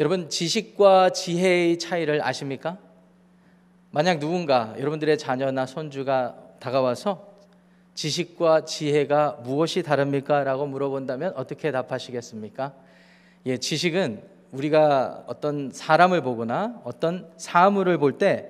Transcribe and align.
여러분 0.00 0.30
지식과 0.30 1.10
지혜의 1.10 1.78
차이를 1.78 2.24
아십니까? 2.24 2.78
만약 3.90 4.18
누군가 4.18 4.74
여러분들의 4.78 5.18
자녀나 5.18 5.66
손주가 5.66 6.38
다가와서 6.58 7.28
지식과 7.92 8.64
지혜가 8.64 9.40
무엇이 9.44 9.82
다릅니까? 9.82 10.42
라고 10.42 10.66
물어본다면 10.66 11.34
어떻게 11.36 11.70
답하시겠습니까? 11.70 12.72
예, 13.44 13.58
지식은 13.58 14.22
우리가 14.52 15.24
어떤 15.26 15.70
사람을 15.70 16.22
보거나 16.22 16.80
어떤 16.84 17.30
사물을 17.36 17.98
볼 17.98 18.16
때 18.16 18.48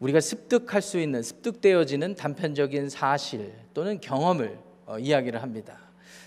우리가 0.00 0.20
습득할 0.20 0.82
수 0.82 1.00
있는 1.00 1.22
습득되어지는 1.22 2.16
단편적인 2.16 2.90
사실 2.90 3.54
또는 3.72 3.98
경험을 3.98 4.58
어, 4.84 4.98
이야기를 4.98 5.40
합니다. 5.42 5.78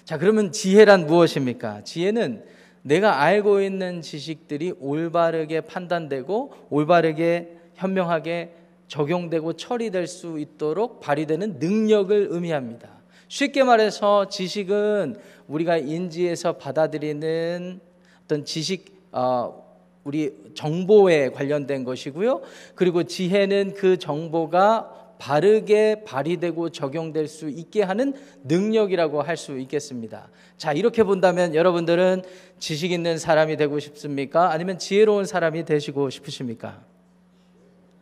자, 0.06 0.18
그러면 0.18 0.52
지혜란 0.52 1.06
무엇입니까? 1.06 1.84
지혜는 1.84 2.58
내가 2.90 3.22
알고 3.22 3.62
있는 3.62 4.02
지식들이 4.02 4.74
올바르게 4.80 5.62
판단되고 5.62 6.54
올바르게 6.72 7.58
현명하게 7.76 8.56
적용되고 8.88 9.54
처리될 9.54 10.08
수 10.08 10.40
있도록 10.40 11.00
발휘되는 11.00 11.60
능력을 11.60 12.30
의미합니다. 12.32 12.90
쉽게 13.28 13.64
말해서 13.64 14.28
지식은 14.28 15.18
우리가 15.48 15.78
인지해서 15.78 16.54
받아들이는 16.54 17.80
어떤 18.24 18.44
지식 18.44 18.92
어, 19.12 19.64
우리 20.04 20.34
정보에 20.56 21.30
관련된 21.30 21.84
것이고요. 21.84 22.42
그리고 22.74 23.04
지혜는 23.04 23.76
그 23.76 24.00
정보가 24.00 25.09
바르게 25.20 26.04
발휘되고 26.06 26.70
적용될 26.70 27.28
수 27.28 27.50
있게 27.50 27.84
하는 27.84 28.14
능력이라고 28.46 29.22
할 29.22 29.38
수 29.38 29.60
있겠습니다. 29.60 30.30
자, 30.58 30.74
이렇게 30.74 31.04
본다면 31.04 31.54
여러분들은 31.54 32.24
지식 32.58 32.92
있는 32.92 33.18
사람이 33.18 33.56
되고 33.58 33.80
싶습니까? 33.80 34.52
아니면 34.52 34.80
지혜로운 34.80 35.26
사람이 35.26 35.64
되시고 35.66 36.10
싶으십니까? 36.10 36.82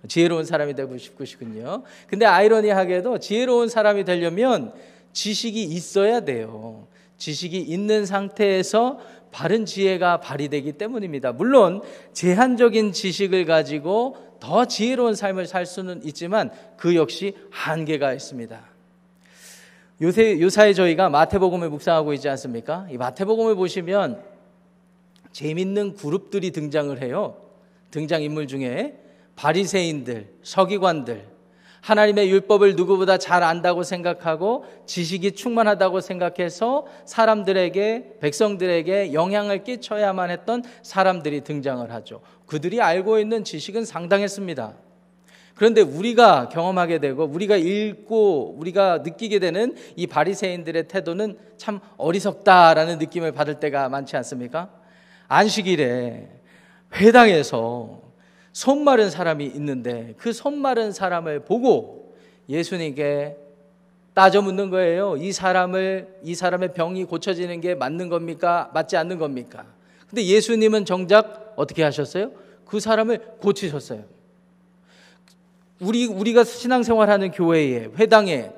지혜로운 0.07 0.45
사람이 0.45 0.73
되고 0.75 0.97
싶으시군요. 0.97 1.83
근데 2.07 2.25
아이러니하게도 2.25 3.19
지혜로운 3.19 3.67
사람이 3.67 4.05
되려면 4.05 4.71
지식이 5.11 5.63
있어야 5.63 6.21
돼요. 6.21 6.87
지식이 7.17 7.59
있는 7.59 8.05
상태에서 8.05 8.99
바른 9.31 9.65
지혜가 9.65 10.19
발휘되기 10.21 10.73
때문입니다. 10.73 11.33
물론 11.33 11.81
제한적인 12.13 12.93
지식을 12.93 13.45
가지고 13.45 14.15
더 14.39 14.65
지혜로운 14.65 15.15
삶을 15.15 15.45
살 15.45 15.65
수는 15.65 16.01
있지만 16.05 16.51
그 16.77 16.95
역시 16.95 17.35
한계가 17.51 18.13
있습니다. 18.13 18.59
요새 20.01 20.39
요사에 20.39 20.73
저희가 20.73 21.09
마태복음을 21.09 21.69
묵상하고 21.69 22.13
있지 22.13 22.29
않습니까? 22.29 22.87
이 22.91 22.97
마태복음을 22.97 23.55
보시면 23.55 24.21
재밌는 25.31 25.95
그룹들이 25.95 26.51
등장을 26.51 27.01
해요. 27.01 27.37
등장 27.91 28.21
인물 28.21 28.47
중에 28.47 28.99
바리새인들, 29.35 30.27
서기관들, 30.43 31.37
하나님의 31.81 32.29
율법을 32.29 32.75
누구보다 32.75 33.17
잘 33.17 33.43
안다고 33.43 33.83
생각하고 33.83 34.65
지식이 34.85 35.33
충만하다고 35.33 36.01
생각해서 36.01 36.85
사람들에게 37.05 38.17
백성들에게 38.19 39.13
영향을 39.13 39.63
끼쳐야만 39.63 40.29
했던 40.29 40.63
사람들이 40.81 41.41
등장을 41.41 41.89
하죠. 41.91 42.21
그들이 42.47 42.81
알고 42.81 43.19
있는 43.19 43.43
지식은 43.43 43.85
상당했습니다. 43.85 44.73
그런데 45.55 45.81
우리가 45.81 46.49
경험하게 46.49 46.99
되고 46.99 47.23
우리가 47.25 47.55
읽고 47.57 48.55
우리가 48.59 48.99
느끼게 48.99 49.39
되는 49.39 49.75
이 49.95 50.05
바리새인들의 50.07 50.87
태도는 50.87 51.37
참 51.57 51.79
어리석다라는 51.97 52.99
느낌을 52.99 53.31
받을 53.31 53.59
때가 53.59 53.89
많지 53.89 54.15
않습니까? 54.17 54.69
안식일에 55.27 56.29
회당에서 56.95 58.01
손 58.53 58.83
마른 58.83 59.09
사람이 59.09 59.45
있는데 59.45 60.13
그 60.17 60.31
손 60.31 60.57
마른 60.57 60.91
사람을 60.91 61.41
보고 61.41 62.15
예수님께 62.49 63.37
따져 64.13 64.41
묻는 64.41 64.69
거예요. 64.69 65.15
이 65.17 65.31
사람을 65.31 66.19
이 66.23 66.33
사람의 66.33 66.73
병이 66.73 67.05
고쳐지는 67.05 67.61
게 67.61 67.75
맞는 67.75 68.09
겁니까? 68.09 68.71
맞지 68.73 68.95
않는 68.97 69.17
겁니까? 69.19 69.65
근데 70.09 70.23
예수님은 70.25 70.85
정작 70.85 71.53
어떻게 71.55 71.83
하셨어요? 71.83 72.31
그 72.65 72.79
사람을 72.79 73.19
고치셨어요. 73.39 74.03
우리 75.79 76.07
우리가 76.07 76.43
신앙생활하는 76.43 77.31
교회에 77.31 77.89
회당에 77.97 78.51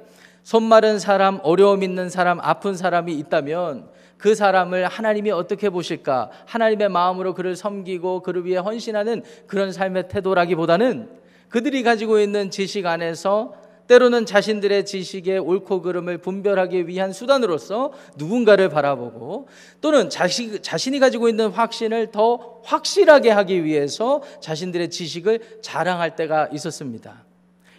손 0.43 0.63
마른 0.63 0.99
사람, 0.99 1.39
어려움 1.43 1.83
있는 1.83 2.09
사람, 2.09 2.39
아픈 2.39 2.75
사람이 2.75 3.13
있다면 3.13 3.89
그 4.17 4.35
사람을 4.35 4.87
하나님이 4.87 5.31
어떻게 5.31 5.69
보실까? 5.69 6.29
하나님의 6.45 6.89
마음으로 6.89 7.33
그를 7.33 7.55
섬기고 7.55 8.21
그를 8.21 8.45
위해 8.45 8.57
헌신하는 8.57 9.23
그런 9.47 9.71
삶의 9.71 10.09
태도라기보다는 10.09 11.09
그들이 11.49 11.83
가지고 11.83 12.19
있는 12.19 12.51
지식 12.51 12.85
안에서 12.85 13.53
때로는 13.89 14.27
자신들의 14.27 14.85
지식의 14.85 15.39
옳고 15.39 15.81
그름을 15.81 16.19
분별하기 16.19 16.87
위한 16.87 17.11
수단으로서 17.11 17.91
누군가를 18.17 18.69
바라보고 18.69 19.47
또는 19.81 20.11
자식, 20.11 20.61
자신이 20.61 20.99
가지고 20.99 21.27
있는 21.27 21.49
확신을 21.49 22.11
더 22.11 22.61
확실하게 22.63 23.31
하기 23.31 23.65
위해서 23.65 24.21
자신들의 24.41 24.91
지식을 24.91 25.61
자랑할 25.63 26.15
때가 26.15 26.49
있었습니다. 26.53 27.25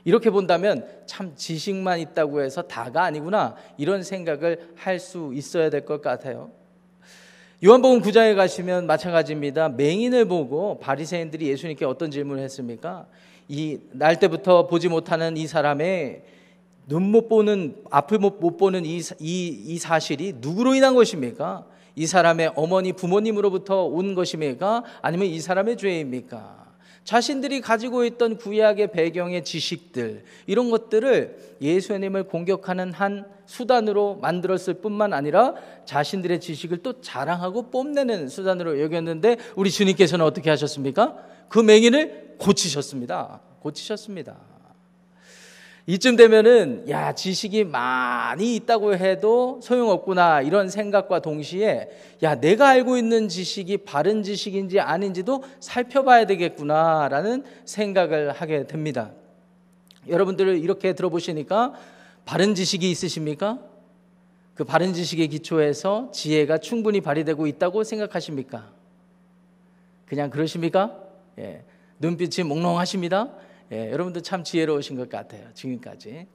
이렇게 0.04 0.30
본다면 0.30 0.84
참 1.06 1.32
지식만 1.36 2.00
있다고 2.00 2.42
해서 2.42 2.62
다가 2.62 3.04
아니구나 3.04 3.54
이런 3.78 4.02
생각을 4.02 4.72
할 4.74 4.98
수 4.98 5.30
있어야 5.32 5.70
될 5.70 5.84
것 5.84 6.02
같아요. 6.02 6.50
요한복음 7.64 8.00
9장에 8.00 8.34
가시면 8.34 8.86
마찬가지입니다. 8.86 9.68
맹인을 9.68 10.24
보고 10.24 10.78
바리새인들이 10.80 11.46
예수님께 11.48 11.84
어떤 11.84 12.10
질문을 12.10 12.42
했습니까? 12.44 13.06
이 13.50 13.78
날 13.92 14.20
때부터 14.20 14.68
보지 14.68 14.88
못하는 14.88 15.36
이 15.36 15.46
사람의 15.48 16.22
눈 16.86 17.02
못 17.10 17.28
보는 17.28 17.76
앞을 17.90 18.18
못 18.18 18.56
보는 18.56 18.84
이, 18.84 18.98
이, 19.18 19.48
이 19.48 19.78
사실이 19.78 20.34
누구로 20.38 20.74
인한 20.74 20.94
것입니까? 20.94 21.66
이 21.96 22.06
사람의 22.06 22.52
어머니 22.54 22.92
부모님으로부터 22.92 23.84
온 23.84 24.14
것입니까? 24.14 24.84
아니면 25.02 25.26
이 25.26 25.40
사람의 25.40 25.76
죄입니까? 25.76 26.58
자신들이 27.04 27.60
가지고 27.60 28.04
있던 28.04 28.36
구약의 28.36 28.92
배경의 28.92 29.42
지식들, 29.44 30.22
이런 30.46 30.70
것들을 30.70 31.56
예수님을 31.60 32.24
공격하는 32.24 32.92
한 32.92 33.24
수단으로 33.46 34.16
만들었을 34.16 34.74
뿐만 34.74 35.12
아니라 35.12 35.54
자신들의 35.86 36.40
지식을 36.40 36.78
또 36.78 37.00
자랑하고 37.00 37.70
뽐내는 37.70 38.28
수단으로 38.28 38.80
여겼는데 38.80 39.38
우리 39.56 39.70
주님께서는 39.70 40.24
어떻게 40.24 40.50
하셨습니까? 40.50 41.16
그 41.48 41.58
맹인을 41.58 42.29
고치셨습니다. 42.40 43.40
고치셨습니다. 43.60 44.36
이쯤 45.86 46.16
되면은 46.16 46.88
야 46.88 47.14
지식이 47.14 47.64
많이 47.64 48.54
있다고 48.56 48.94
해도 48.94 49.60
소용없구나 49.62 50.40
이런 50.42 50.68
생각과 50.68 51.20
동시에 51.20 51.88
야 52.22 52.36
내가 52.36 52.68
알고 52.68 52.96
있는 52.96 53.28
지식이 53.28 53.78
바른 53.78 54.22
지식인지 54.22 54.78
아닌지도 54.78 55.42
살펴봐야 55.58 56.26
되겠구나라는 56.26 57.44
생각을 57.64 58.32
하게 58.32 58.66
됩니다. 58.66 59.10
여러분들 60.08 60.58
이렇게 60.58 60.92
들어보시니까 60.92 61.74
바른 62.24 62.54
지식이 62.54 62.88
있으십니까? 62.90 63.58
그 64.54 64.64
바른 64.64 64.92
지식의 64.92 65.28
기초에서 65.28 66.10
지혜가 66.12 66.58
충분히 66.58 67.00
발휘되고 67.00 67.46
있다고 67.46 67.82
생각하십니까? 67.82 68.70
그냥 70.06 70.30
그러십니까? 70.30 70.96
예. 71.38 71.64
눈빛이 72.00 72.46
몽롱하십니다. 72.48 73.28
예, 73.72 73.92
여러분도 73.92 74.22
참 74.22 74.42
지혜로우신 74.42 74.96
것 74.96 75.08
같아요. 75.08 75.42
지금까지. 75.54 76.26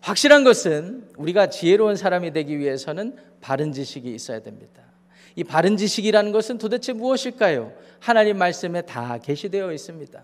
확실한 0.00 0.44
것은 0.44 1.08
우리가 1.16 1.48
지혜로운 1.48 1.96
사람이 1.96 2.32
되기 2.32 2.58
위해서는 2.58 3.16
바른 3.40 3.72
지식이 3.72 4.14
있어야 4.14 4.40
됩니다. 4.40 4.82
이 5.34 5.44
바른 5.44 5.76
지식이라는 5.76 6.30
것은 6.30 6.58
도대체 6.58 6.92
무엇일까요? 6.92 7.72
하나님 7.98 8.38
말씀에 8.38 8.82
다 8.82 9.18
게시되어 9.18 9.72
있습니다. 9.72 10.22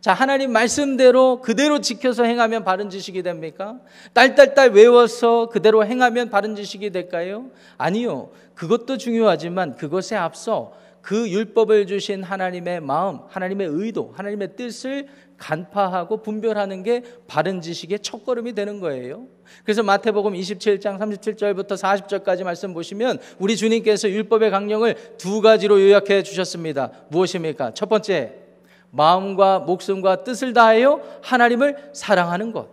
자, 0.00 0.12
하나님 0.12 0.52
말씀대로 0.52 1.40
그대로 1.40 1.80
지켜서 1.80 2.24
행하면 2.24 2.62
바른 2.62 2.90
지식이 2.90 3.22
됩니까? 3.22 3.80
딸딸딸 4.12 4.72
외워서 4.72 5.48
그대로 5.48 5.84
행하면 5.84 6.30
바른 6.30 6.54
지식이 6.54 6.90
될까요? 6.90 7.46
아니요. 7.78 8.30
그것도 8.54 8.98
중요하지만 8.98 9.76
그것에 9.76 10.14
앞서 10.14 10.74
그 11.06 11.30
율법을 11.30 11.86
주신 11.86 12.24
하나님의 12.24 12.80
마음, 12.80 13.20
하나님의 13.28 13.68
의도, 13.70 14.12
하나님의 14.16 14.56
뜻을 14.56 15.06
간파하고 15.38 16.20
분별하는 16.20 16.82
게 16.82 17.04
바른 17.28 17.60
지식의 17.60 18.00
첫걸음이 18.00 18.54
되는 18.54 18.80
거예요. 18.80 19.28
그래서 19.62 19.84
마태복음 19.84 20.32
27장 20.32 20.98
37절부터 20.98 21.80
40절까지 21.80 22.42
말씀 22.42 22.74
보시면 22.74 23.20
우리 23.38 23.56
주님께서 23.56 24.10
율법의 24.10 24.50
강령을 24.50 25.16
두 25.16 25.40
가지로 25.40 25.80
요약해 25.80 26.24
주셨습니다. 26.24 26.90
무엇입니까? 27.10 27.72
첫 27.74 27.88
번째, 27.88 28.34
마음과 28.90 29.60
목숨과 29.60 30.24
뜻을 30.24 30.54
다하여 30.54 31.00
하나님을 31.22 31.90
사랑하는 31.92 32.50
것. 32.50 32.68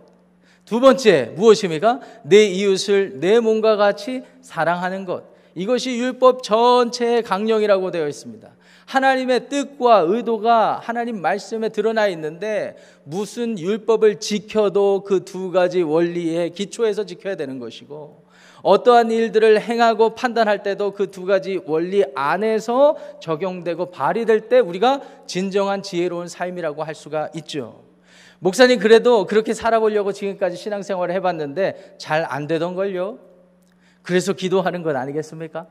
두 0.64 0.80
번째, 0.80 1.34
무엇입니까? 1.36 2.00
내 2.24 2.46
이웃을 2.46 3.20
내 3.20 3.38
몸과 3.38 3.76
같이 3.76 4.24
사랑하는 4.40 5.04
것. 5.04 5.33
이것이 5.54 5.98
율법 5.98 6.42
전체의 6.42 7.22
강령이라고 7.22 7.90
되어 7.90 8.08
있습니다. 8.08 8.48
하나님의 8.86 9.48
뜻과 9.48 10.00
의도가 10.00 10.80
하나님 10.82 11.22
말씀에 11.22 11.70
드러나 11.70 12.06
있는데 12.08 12.76
무슨 13.04 13.58
율법을 13.58 14.20
지켜도 14.20 15.04
그 15.04 15.24
두 15.24 15.50
가지 15.50 15.82
원리의 15.82 16.50
기초에서 16.50 17.06
지켜야 17.06 17.34
되는 17.36 17.58
것이고 17.58 18.24
어떠한 18.62 19.10
일들을 19.10 19.60
행하고 19.60 20.14
판단할 20.14 20.62
때도 20.62 20.92
그 20.92 21.10
두 21.10 21.24
가지 21.24 21.60
원리 21.66 22.04
안에서 22.14 22.96
적용되고 23.20 23.90
발휘될 23.90 24.48
때 24.48 24.58
우리가 24.58 25.00
진정한 25.26 25.82
지혜로운 25.82 26.28
삶이라고 26.28 26.82
할 26.82 26.94
수가 26.94 27.30
있죠. 27.36 27.84
목사님 28.40 28.78
그래도 28.80 29.24
그렇게 29.24 29.54
살아보려고 29.54 30.12
지금까지 30.12 30.56
신앙생활을 30.56 31.14
해봤는데 31.14 31.94
잘 31.98 32.26
안 32.28 32.46
되던 32.46 32.74
걸요. 32.74 33.18
그래서 34.04 34.32
기도하는 34.32 34.82
것 34.84 34.94
아니겠습니까? 34.94 35.66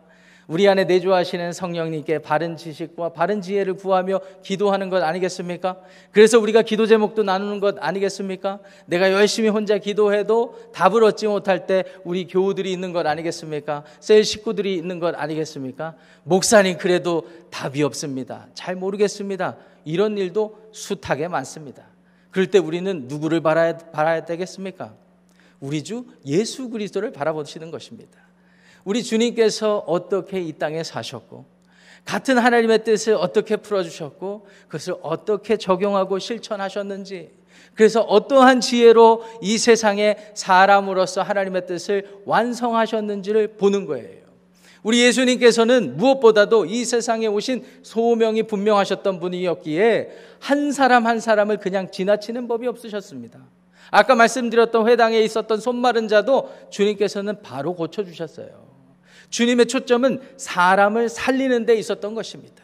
우리 0.48 0.68
안에 0.68 0.84
내주하시는 0.84 1.54
성령님께 1.54 2.20
바른 2.20 2.58
지식과 2.58 3.14
바른 3.14 3.42
지혜를 3.42 3.76
구하며 3.76 4.20
기도하는 4.44 4.90
것 4.90 5.02
아니겠습니까? 5.02 5.78
그래서 6.12 6.38
우리가 6.38 6.64
기도 6.64 6.86
제목도 6.86 7.24
나누는 7.24 7.62
것 7.62 7.78
아니겠습니까? 7.80 8.60
내가 8.86 9.14
열심히 9.14 9.48
혼자 9.48 9.78
기도해도 9.78 10.72
답을 10.74 11.04
얻지 11.06 11.28
못할 11.28 11.66
때 11.66 11.86
우리 12.04 12.28
교우들이 12.28 12.72
있는 12.74 12.92
것 12.92 13.08
아니겠습니까? 13.08 13.86
셀 14.02 14.26
식구들이 14.26 14.76
있는 14.76 15.00
것 15.00 15.16
아니겠습니까? 15.16 15.96
목사님 16.24 16.78
그래도 16.78 17.26
답이 17.50 17.82
없습니다. 17.84 18.48
잘 18.54 18.76
모르겠습니다. 18.76 19.56
이런 19.86 20.18
일도 20.18 20.58
숱하게 20.74 21.30
많습니다. 21.30 21.84
그럴 22.32 22.48
때 22.48 22.58
우리는 22.58 23.06
누구를 23.08 23.40
바라야, 23.40 23.78
바라야 23.78 24.26
되겠습니까? 24.26 24.94
우리 25.62 25.84
주 25.84 26.06
예수 26.26 26.70
그리스도를 26.70 27.14
바라보시는 27.14 27.72
것입니다. 27.72 28.23
우리 28.84 29.04
주님께서 29.04 29.80
어떻게 29.88 30.42
이 30.42 30.54
땅에 30.54 30.84
사셨고 30.84 31.46
같은 32.06 32.38
하나님의 32.38 32.84
뜻을 32.84 33.14
어떻게 33.16 33.56
풀어주셨고 33.56 34.48
그것을 34.68 34.96
어떻게 35.02 35.58
적용하고 35.58 36.20
실천하셨는지 36.20 37.32
그래서 37.76 38.02
어떠한 38.02 38.62
지혜로 38.62 39.24
이 39.42 39.58
세상에 39.58 40.18
사람으로서 40.34 41.22
하나님의 41.22 41.66
뜻을 41.66 42.22
완성하셨는지를 42.26 43.56
보는 43.58 43.86
거예요. 43.86 44.24
우리 44.84 45.02
예수님께서는 45.02 45.96
무엇보다도 45.96 46.66
이 46.66 46.84
세상에 46.84 47.26
오신 47.28 47.64
소명이 47.84 48.44
분명하셨던 48.44 49.20
분이었기에 49.22 50.10
한 50.40 50.74
사람 50.74 51.08
한 51.08 51.22
사람을 51.22 51.58
그냥 51.58 51.90
지나치는 51.90 52.50
법이 52.50 52.68
없으셨습니다. 52.68 53.40
아까 53.92 54.16
말씀드렸던 54.16 54.88
회당에 54.88 55.22
있었던 55.22 55.60
손마른 55.60 56.08
자도 56.08 56.52
주님께서는 56.70 57.42
바로 57.42 57.76
고쳐주셨어요. 57.76 58.63
주님의 59.34 59.66
초점은 59.66 60.20
사람을 60.38 61.10
살리는 61.10 61.66
데 61.66 61.74
있었던 61.74 62.14
것입니다. 62.14 62.62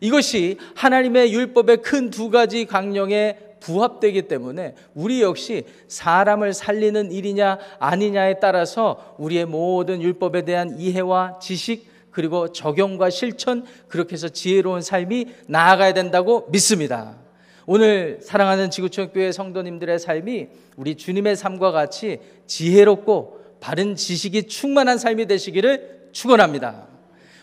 이것이 0.00 0.56
하나님의 0.74 1.30
율법의 1.34 1.82
큰 1.82 2.10
두 2.10 2.30
가지 2.30 2.64
강령에 2.64 3.36
부합되기 3.60 4.22
때문에 4.22 4.74
우리 4.94 5.20
역시 5.20 5.64
사람을 5.88 6.54
살리는 6.54 7.12
일이냐 7.12 7.58
아니냐에 7.78 8.40
따라서 8.40 9.14
우리의 9.18 9.44
모든 9.44 10.00
율법에 10.00 10.46
대한 10.46 10.80
이해와 10.80 11.38
지식 11.38 11.86
그리고 12.10 12.50
적용과 12.50 13.10
실천 13.10 13.66
그렇게 13.86 14.14
해서 14.14 14.30
지혜로운 14.30 14.80
삶이 14.80 15.26
나아가야 15.48 15.92
된다고 15.92 16.48
믿습니다. 16.50 17.18
오늘 17.66 18.20
사랑하는 18.22 18.70
지구촌 18.70 19.12
교회 19.12 19.32
성도님들의 19.32 19.98
삶이 19.98 20.48
우리 20.76 20.94
주님의 20.96 21.36
삶과 21.36 21.72
같이 21.72 22.20
지혜롭고 22.46 23.39
바른 23.60 23.94
지식이 23.94 24.48
충만한 24.48 24.98
삶이 24.98 25.26
되시기를 25.26 26.08
축원합니다. 26.12 26.88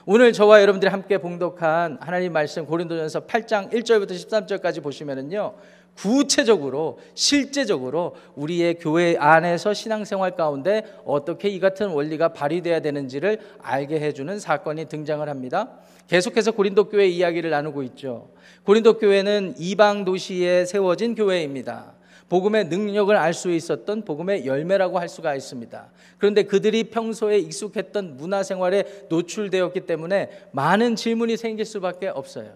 오늘 0.06 0.34
저와 0.34 0.62
여러분들이 0.62 0.90
함께 0.90 1.18
봉독한 1.18 1.98
하나님 2.00 2.34
말씀 2.34 2.66
고린도전서 2.66 3.28
8장 3.28 3.72
1절부터 3.72 4.12
13절까지 4.12 4.81
보시면은요. 4.81 5.54
구체적으로 5.96 7.00
실제적으로 7.16 8.16
우리의 8.36 8.75
교회 8.75 9.18
안에서 9.18 9.74
신앙생활 9.74 10.36
가운데 10.36 10.84
어떻게 11.06 11.50
이 11.50 11.60
같은 11.60 11.90
원리가 11.90 12.30
발휘돼야 12.30 12.81
되는지를 12.81 13.40
알게 13.62 14.00
해 14.00 14.14
주는 14.14 14.40
사건이 14.40 14.86
등장을 14.86 15.28
합니다. 15.28 15.80
계속해서 16.07 16.51
고린도 16.51 16.89
교회 16.89 17.07
이야기를 17.07 17.50
나누고 17.50 17.83
있죠. 17.83 18.30
고린도 18.63 18.98
교회는 18.98 19.56
이방 19.57 20.06
도시에 20.06 20.65
세워진 20.65 21.15
교회입니다. 21.15 21.94
복음의 22.30 22.65
능력을 22.65 23.15
알 23.15 23.33
수 23.33 23.51
있었던 23.51 24.04
복음의 24.04 24.45
열매라고 24.45 25.00
할 25.00 25.07
수가 25.07 25.36
있습니다. 25.36 25.89
그런데 26.18 26.44
그들이 26.44 26.86
평소에 26.86 27.38
익숙했던 27.39 28.18
문화 28.18 28.44
생활에 28.44 28.83
노출되었기 29.09 29.81
때문에 29.81 30.30
많은 30.51 30.95
질문이 30.95 31.38
생길 31.38 31.65
수밖에 31.65 32.07
없어요. 32.07 32.51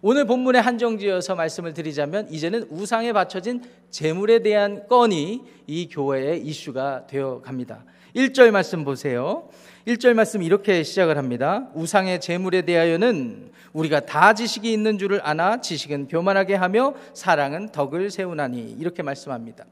오늘 0.00 0.26
본문에 0.26 0.58
한정지어서 0.58 1.34
말씀을 1.36 1.74
드리자면 1.74 2.26
이제는 2.30 2.64
우상에 2.70 3.12
바쳐진 3.12 3.62
재물에 3.90 4.40
대한 4.40 4.88
건이 4.88 5.42
이 5.66 5.88
교회의 5.88 6.40
이슈가 6.40 7.06
되어 7.06 7.40
갑니다. 7.40 7.84
1절 8.16 8.50
말씀 8.50 8.84
보세요. 8.84 9.48
1절 9.86 10.14
말씀 10.14 10.42
이렇게 10.42 10.84
시작을 10.84 11.18
합니다. 11.18 11.68
우상의 11.74 12.20
재물에 12.20 12.62
대하여는 12.62 13.50
우리가 13.72 14.06
다 14.06 14.32
지식이 14.32 14.72
있는 14.72 14.96
줄을 14.96 15.20
아나 15.24 15.60
지식은 15.60 16.06
교만하게 16.06 16.54
하며 16.54 16.94
사랑은 17.14 17.72
덕을 17.72 18.10
세우나니 18.10 18.76
이렇게 18.78 19.02
말씀합니다. 19.02 19.64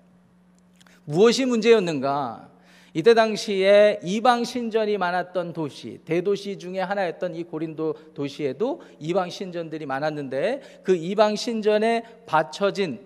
무엇이 1.05 1.45
문제였는가? 1.45 2.49
이때 2.93 3.15
당시에 3.15 4.01
이방 4.03 4.43
신전이 4.43 4.99
많았던 4.99 5.53
도시, 5.53 6.01
대도시 6.05 6.59
중에 6.59 6.81
하나였던 6.81 7.37
이 7.37 7.45
고린도 7.45 7.95
도시에도 8.15 8.83
이방 8.99 9.31
신전들이 9.31 9.87
많았는데 9.87 10.81
그 10.83 10.97
이방 10.97 11.37
신전에 11.37 12.03
바쳐진 12.27 12.99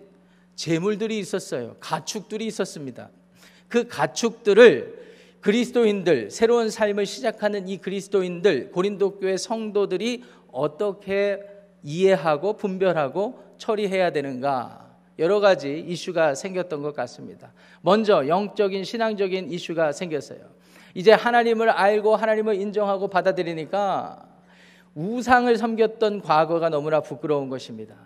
재물들이 0.54 1.18
있었어요. 1.18 1.76
가축들이 1.80 2.46
있었습니다. 2.46 3.10
그 3.68 3.88
가축들을 3.88 5.03
그리스도인들, 5.44 6.30
새로운 6.30 6.70
삶을 6.70 7.04
시작하는 7.04 7.68
이 7.68 7.76
그리스도인들, 7.76 8.70
고린도 8.70 9.18
교회 9.18 9.36
성도들이 9.36 10.24
어떻게 10.50 11.38
이해하고 11.82 12.54
분별하고 12.54 13.44
처리해야 13.58 14.10
되는가? 14.10 14.96
여러 15.18 15.40
가지 15.40 15.78
이슈가 15.86 16.34
생겼던 16.34 16.80
것 16.80 16.96
같습니다. 16.96 17.52
먼저 17.82 18.26
영적인 18.26 18.84
신앙적인 18.84 19.52
이슈가 19.52 19.92
생겼어요. 19.92 20.38
이제 20.94 21.12
하나님을 21.12 21.68
알고 21.68 22.16
하나님을 22.16 22.54
인정하고 22.54 23.08
받아들이니까 23.08 24.26
우상을 24.94 25.54
섬겼던 25.54 26.22
과거가 26.22 26.70
너무나 26.70 27.02
부끄러운 27.02 27.50
것입니다. 27.50 27.96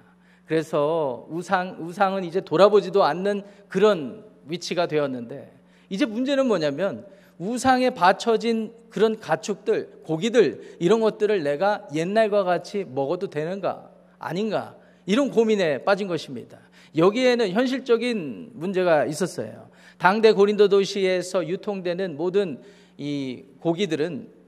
그래서 0.44 1.24
우상 1.30 1.76
우상은 1.78 2.24
이제 2.24 2.40
돌아보지도 2.40 3.04
않는 3.04 3.44
그런 3.68 4.24
위치가 4.48 4.88
되었는데 4.88 5.52
이제 5.88 6.04
문제는 6.04 6.46
뭐냐면 6.46 7.06
우상에 7.38 7.90
바쳐진 7.90 8.72
그런 8.90 9.18
가축들, 9.18 10.00
고기들 10.04 10.76
이런 10.80 11.00
것들을 11.00 11.42
내가 11.42 11.86
옛날과 11.94 12.44
같이 12.44 12.84
먹어도 12.84 13.30
되는가 13.30 13.90
아닌가 14.18 14.76
이런 15.06 15.30
고민에 15.30 15.84
빠진 15.84 16.08
것입니다. 16.08 16.58
여기에는 16.96 17.50
현실적인 17.50 18.50
문제가 18.54 19.04
있었어요. 19.04 19.68
당대 19.98 20.32
고린도 20.32 20.68
도시에서 20.68 21.46
유통되는 21.46 22.16
모든 22.16 22.60
이 22.96 23.44
고기들은 23.60 24.38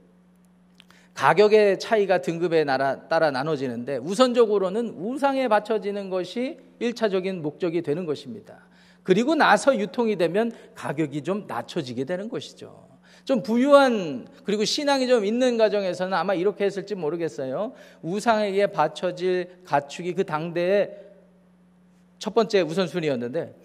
가격의 1.13 1.79
차이가 1.79 2.19
등급에 2.19 2.65
따라 2.65 3.31
나눠지는데 3.31 3.97
우선적으로는 3.97 4.95
우상에 4.97 5.47
바쳐지는 5.47 6.09
것이 6.09 6.57
1차적인 6.81 7.41
목적이 7.41 7.81
되는 7.81 8.05
것입니다. 8.05 8.65
그리고 9.03 9.35
나서 9.35 9.77
유통이 9.77 10.15
되면 10.15 10.51
가격이 10.75 11.23
좀 11.23 11.45
낮춰지게 11.47 12.03
되는 12.03 12.29
것이죠. 12.29 12.89
좀 13.23 13.43
부유한 13.43 14.27
그리고 14.43 14.65
신앙이 14.65 15.07
좀 15.07 15.25
있는 15.25 15.57
가정에서는 15.57 16.13
아마 16.13 16.33
이렇게 16.33 16.65
했을지 16.65 16.95
모르겠어요. 16.95 17.73
우상에게 18.01 18.67
바쳐질 18.67 19.61
가축이 19.65 20.13
그 20.13 20.23
당대의 20.23 20.97
첫 22.17 22.33
번째 22.33 22.61
우선순위였는데 22.61 23.55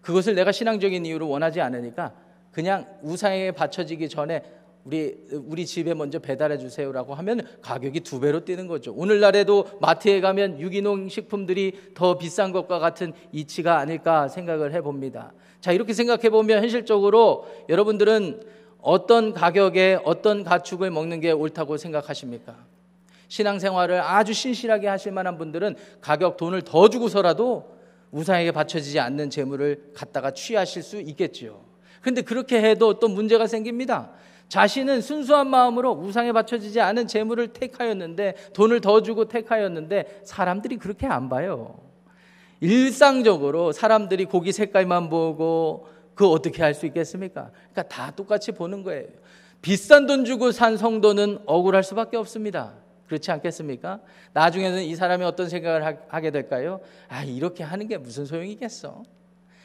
그것을 0.00 0.34
내가 0.34 0.52
신앙적인 0.52 1.06
이유로 1.06 1.28
원하지 1.28 1.60
않으니까 1.60 2.12
그냥 2.52 2.86
우상에게 3.02 3.52
바쳐지기 3.52 4.08
전에 4.08 4.42
우리 4.84 5.16
우리 5.32 5.64
집에 5.64 5.94
먼저 5.94 6.18
배달해 6.18 6.58
주세요라고 6.58 7.14
하면 7.14 7.40
가격이 7.62 8.00
두 8.00 8.20
배로 8.20 8.44
뛰는 8.44 8.66
거죠. 8.66 8.92
오늘날에도 8.92 9.66
마트에 9.80 10.20
가면 10.20 10.60
유기농 10.60 11.08
식품들이 11.08 11.92
더 11.94 12.18
비싼 12.18 12.52
것과 12.52 12.78
같은 12.78 13.14
이치가 13.32 13.78
아닐까 13.78 14.28
생각을 14.28 14.74
해 14.74 14.82
봅니다. 14.82 15.32
자, 15.60 15.72
이렇게 15.72 15.94
생각해 15.94 16.28
보면 16.28 16.60
현실적으로 16.62 17.46
여러분들은 17.70 18.42
어떤 18.82 19.32
가격에 19.32 19.98
어떤 20.04 20.44
가축을 20.44 20.90
먹는 20.90 21.20
게 21.20 21.32
옳다고 21.32 21.78
생각하십니까? 21.78 22.54
신앙생활을 23.28 24.02
아주 24.02 24.34
신실하게 24.34 24.88
하실 24.88 25.12
만한 25.12 25.38
분들은 25.38 25.76
가격 26.02 26.36
돈을 26.36 26.60
더 26.62 26.90
주고서라도 26.90 27.74
우상에게 28.10 28.52
바쳐지지 28.52 29.00
않는 29.00 29.30
재물을 29.30 29.90
갖다가 29.94 30.30
취하실 30.32 30.82
수 30.82 31.00
있겠지요. 31.00 31.64
그런데 32.02 32.20
그렇게 32.20 32.60
해도 32.60 32.98
또 32.98 33.08
문제가 33.08 33.46
생깁니다. 33.46 34.12
자신은 34.48 35.00
순수한 35.00 35.48
마음으로 35.48 35.92
우상에 35.92 36.32
바쳐지지 36.32 36.80
않은 36.80 37.06
재물을 37.06 37.48
택하였는데 37.48 38.34
돈을 38.52 38.80
더 38.80 39.02
주고 39.02 39.26
택하였는데 39.26 40.22
사람들이 40.24 40.76
그렇게 40.76 41.06
안 41.06 41.28
봐요. 41.28 41.78
일상적으로 42.60 43.72
사람들이 43.72 44.26
고기 44.26 44.52
색깔만 44.52 45.10
보고 45.10 45.88
그 46.14 46.26
어떻게 46.28 46.62
할 46.62 46.74
수 46.74 46.86
있겠습니까? 46.86 47.50
그러니까 47.72 47.82
다 47.82 48.12
똑같이 48.12 48.52
보는 48.52 48.82
거예요. 48.82 49.08
비싼 49.60 50.06
돈 50.06 50.24
주고 50.24 50.52
산 50.52 50.76
성도는 50.76 51.40
억울할 51.46 51.82
수밖에 51.82 52.16
없습니다. 52.16 52.74
그렇지 53.06 53.30
않겠습니까? 53.32 54.00
나중에는 54.32 54.82
이 54.82 54.94
사람이 54.94 55.24
어떤 55.24 55.48
생각을 55.48 55.98
하게 56.08 56.30
될까요? 56.30 56.80
아, 57.08 57.22
이렇게 57.22 57.62
하는 57.64 57.88
게 57.88 57.96
무슨 57.98 58.24
소용이겠어? 58.24 59.02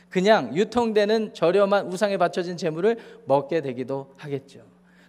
그냥 0.10 0.56
유통되는 0.56 1.34
저렴한 1.34 1.88
우상에 1.88 2.18
바쳐진 2.18 2.58
재물을 2.58 2.98
먹게 3.26 3.62
되기도 3.62 4.14
하겠죠. 4.18 4.62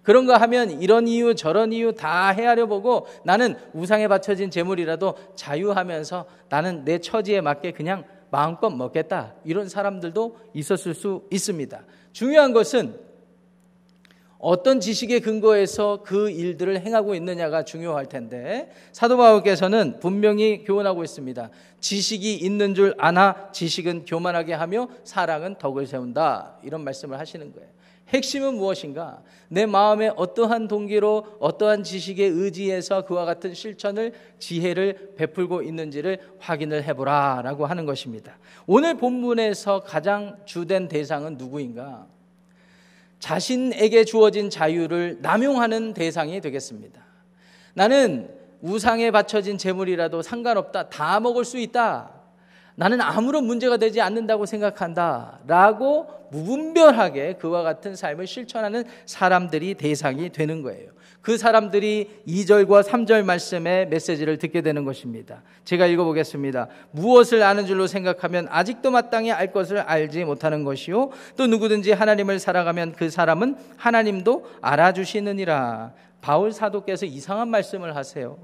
그런가 0.02 0.38
하면 0.38 0.80
이런 0.80 1.06
이유 1.06 1.34
저런 1.34 1.72
이유 1.72 1.92
다 1.92 2.30
헤아려 2.30 2.66
보고 2.66 3.06
나는 3.24 3.56
우상에 3.72 4.08
바쳐진 4.08 4.50
재물이라도 4.50 5.14
자유하면서 5.34 6.24
나는 6.48 6.84
내 6.84 6.98
처지에 6.98 7.40
맞게 7.40 7.72
그냥 7.72 8.04
마음껏 8.30 8.70
먹겠다. 8.70 9.34
이런 9.44 9.68
사람들도 9.68 10.38
있었을 10.54 10.94
수 10.94 11.24
있습니다. 11.30 11.82
중요한 12.12 12.52
것은 12.52 13.10
어떤 14.38 14.80
지식에 14.80 15.20
근거해서 15.20 16.00
그 16.02 16.30
일들을 16.30 16.80
행하고 16.80 17.14
있느냐가 17.14 17.62
중요할 17.62 18.06
텐데 18.06 18.70
사도 18.90 19.18
바울께서는 19.18 20.00
분명히 20.00 20.64
교훈하고 20.64 21.04
있습니다. 21.04 21.50
지식이 21.80 22.36
있는 22.36 22.74
줄 22.74 22.94
아나 22.96 23.50
지식은 23.52 24.06
교만하게 24.06 24.54
하며 24.54 24.88
사랑은 25.04 25.56
덕을 25.56 25.86
세운다. 25.86 26.56
이런 26.62 26.84
말씀을 26.84 27.18
하시는 27.18 27.52
거예요. 27.52 27.68
핵심은 28.12 28.54
무엇인가? 28.54 29.22
내 29.48 29.66
마음에 29.66 30.12
어떠한 30.14 30.68
동기로 30.68 31.38
어떠한 31.40 31.82
지식에 31.82 32.24
의지해서 32.24 33.04
그와 33.04 33.24
같은 33.24 33.54
실천을 33.54 34.12
지혜를 34.38 35.14
베풀고 35.16 35.62
있는지를 35.62 36.18
확인을 36.38 36.84
해보라라고 36.84 37.66
하는 37.66 37.86
것입니다. 37.86 38.38
오늘 38.66 38.96
본문에서 38.96 39.80
가장 39.80 40.36
주된 40.44 40.88
대상은 40.88 41.36
누구인가? 41.36 42.06
자신에게 43.18 44.04
주어진 44.04 44.50
자유를 44.50 45.18
남용하는 45.20 45.94
대상이 45.94 46.40
되겠습니다. 46.40 47.00
나는 47.74 48.30
우상에 48.62 49.10
바쳐진 49.10 49.58
재물이라도 49.58 50.22
상관없다. 50.22 50.90
다 50.90 51.20
먹을 51.20 51.44
수 51.44 51.58
있다. 51.58 52.19
나는 52.80 53.02
아무런 53.02 53.44
문제가 53.44 53.76
되지 53.76 54.00
않는다고 54.00 54.46
생각한다. 54.46 55.40
라고 55.46 56.06
무분별하게 56.30 57.34
그와 57.34 57.62
같은 57.62 57.94
삶을 57.94 58.26
실천하는 58.26 58.84
사람들이 59.04 59.74
대상이 59.74 60.30
되는 60.30 60.62
거예요. 60.62 60.88
그 61.20 61.36
사람들이 61.36 62.22
2절과 62.26 62.82
3절 62.82 63.22
말씀의 63.24 63.88
메시지를 63.88 64.38
듣게 64.38 64.62
되는 64.62 64.86
것입니다. 64.86 65.42
제가 65.66 65.84
읽어보겠습니다. 65.88 66.68
무엇을 66.92 67.42
아는 67.42 67.66
줄로 67.66 67.86
생각하면 67.86 68.46
아직도 68.48 68.90
마땅히 68.90 69.30
알 69.30 69.52
것을 69.52 69.80
알지 69.80 70.24
못하는 70.24 70.64
것이요. 70.64 71.10
또 71.36 71.46
누구든지 71.46 71.92
하나님을 71.92 72.38
살아가면 72.38 72.92
그 72.92 73.10
사람은 73.10 73.56
하나님도 73.76 74.46
알아주시느니라. 74.62 75.92
바울 76.22 76.50
사도께서 76.50 77.04
이상한 77.04 77.48
말씀을 77.48 77.94
하세요. 77.94 78.38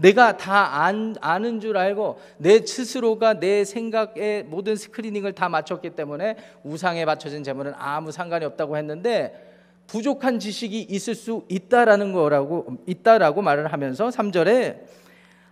내가 0.00 0.36
다 0.36 0.82
안, 0.82 1.14
아는 1.20 1.60
줄 1.60 1.76
알고 1.76 2.18
내 2.38 2.64
스스로가 2.64 3.38
내 3.38 3.64
생각에 3.64 4.44
모든 4.46 4.76
스크리닝을 4.76 5.32
다 5.34 5.48
맞췄기 5.48 5.90
때문에 5.90 6.36
우상에 6.64 7.04
맞춰진 7.04 7.44
재물은 7.44 7.74
아무 7.76 8.10
상관이 8.10 8.44
없다고 8.46 8.76
했는데 8.76 9.48
부족한 9.86 10.38
지식이 10.38 10.82
있을 10.82 11.14
수 11.14 11.44
있다라는 11.48 12.12
거라고 12.12 12.78
있다라고 12.86 13.42
말을 13.42 13.72
하면서 13.72 14.08
3절에 14.08 14.78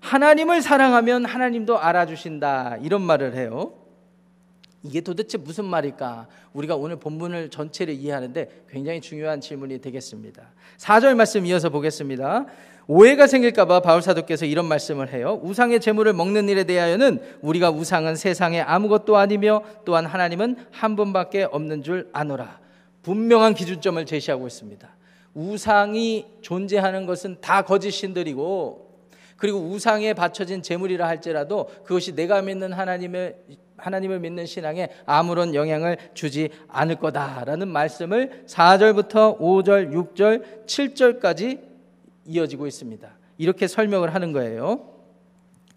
하나님을 0.01 0.63
사랑하면 0.63 1.25
하나님도 1.25 1.79
알아주신다 1.79 2.79
이런 2.83 3.03
말을 3.03 3.35
해요. 3.35 3.75
이게 4.85 5.01
도대체 5.01 5.37
무슨 5.37 5.65
말일까? 5.65 6.29
우리가 6.53 6.77
오늘 6.77 6.97
본문을 6.97 7.51
전체를 7.51 7.95
이해하는데 7.95 8.65
굉장히 8.71 9.01
중요한 9.01 9.41
질문이 9.41 9.81
되겠습니다. 9.81 10.53
4절 10.79 11.17
말씀 11.17 11.45
이어서 11.47 11.69
보겠습니다. 11.69 12.47
오해가 12.91 13.27
생길까봐 13.27 13.81
바울 13.81 14.01
사도께서 14.01 14.47
이런 14.47 14.65
말씀을 14.65 15.13
해요. 15.13 15.39
우상의 15.43 15.79
재물을 15.79 16.11
먹는 16.15 16.49
일에 16.49 16.65
대하여는 16.65 17.21
우리가 17.43 17.71
우상은 17.71 18.17
세상에 18.17 18.63
아무것도 18.63 19.19
아니며 19.19 19.63
또한 19.85 20.07
하나님은 20.07 20.57
한 20.71 20.97
분밖에 20.97 21.43
없는 21.45 21.83
줄 21.83 22.09
아노라. 22.15 22.59
분명한 23.03 23.53
기준점을 23.53 24.05
제시하고 24.07 24.47
있습니다. 24.47 24.89
우상이 25.35 26.27
존재하는 26.41 27.05
것은 27.05 27.43
다 27.43 27.61
거짓 27.61 27.91
신들이고 27.91 28.89
그리고 29.37 29.59
우상에 29.59 30.15
바쳐진 30.15 30.63
재물이라 30.63 31.07
할지라도 31.07 31.69
그것이 31.85 32.15
내가 32.15 32.41
믿는 32.41 32.73
하나님의 32.73 33.37
하나님을 33.77 34.19
믿는 34.19 34.47
신앙에 34.47 34.89
아무런 35.05 35.55
영향을 35.55 35.99
주지 36.15 36.49
않을 36.69 36.97
거다라는 36.97 37.69
말씀을 37.69 38.45
4절부터 38.47 39.39
5절, 39.39 39.93
6절, 39.93 40.67
7절까지 40.67 41.68
이어지고 42.29 42.67
있습니다. 42.67 43.09
이렇게 43.39 43.67
설명을 43.67 44.15
하는 44.15 44.33
거예요. 44.33 44.95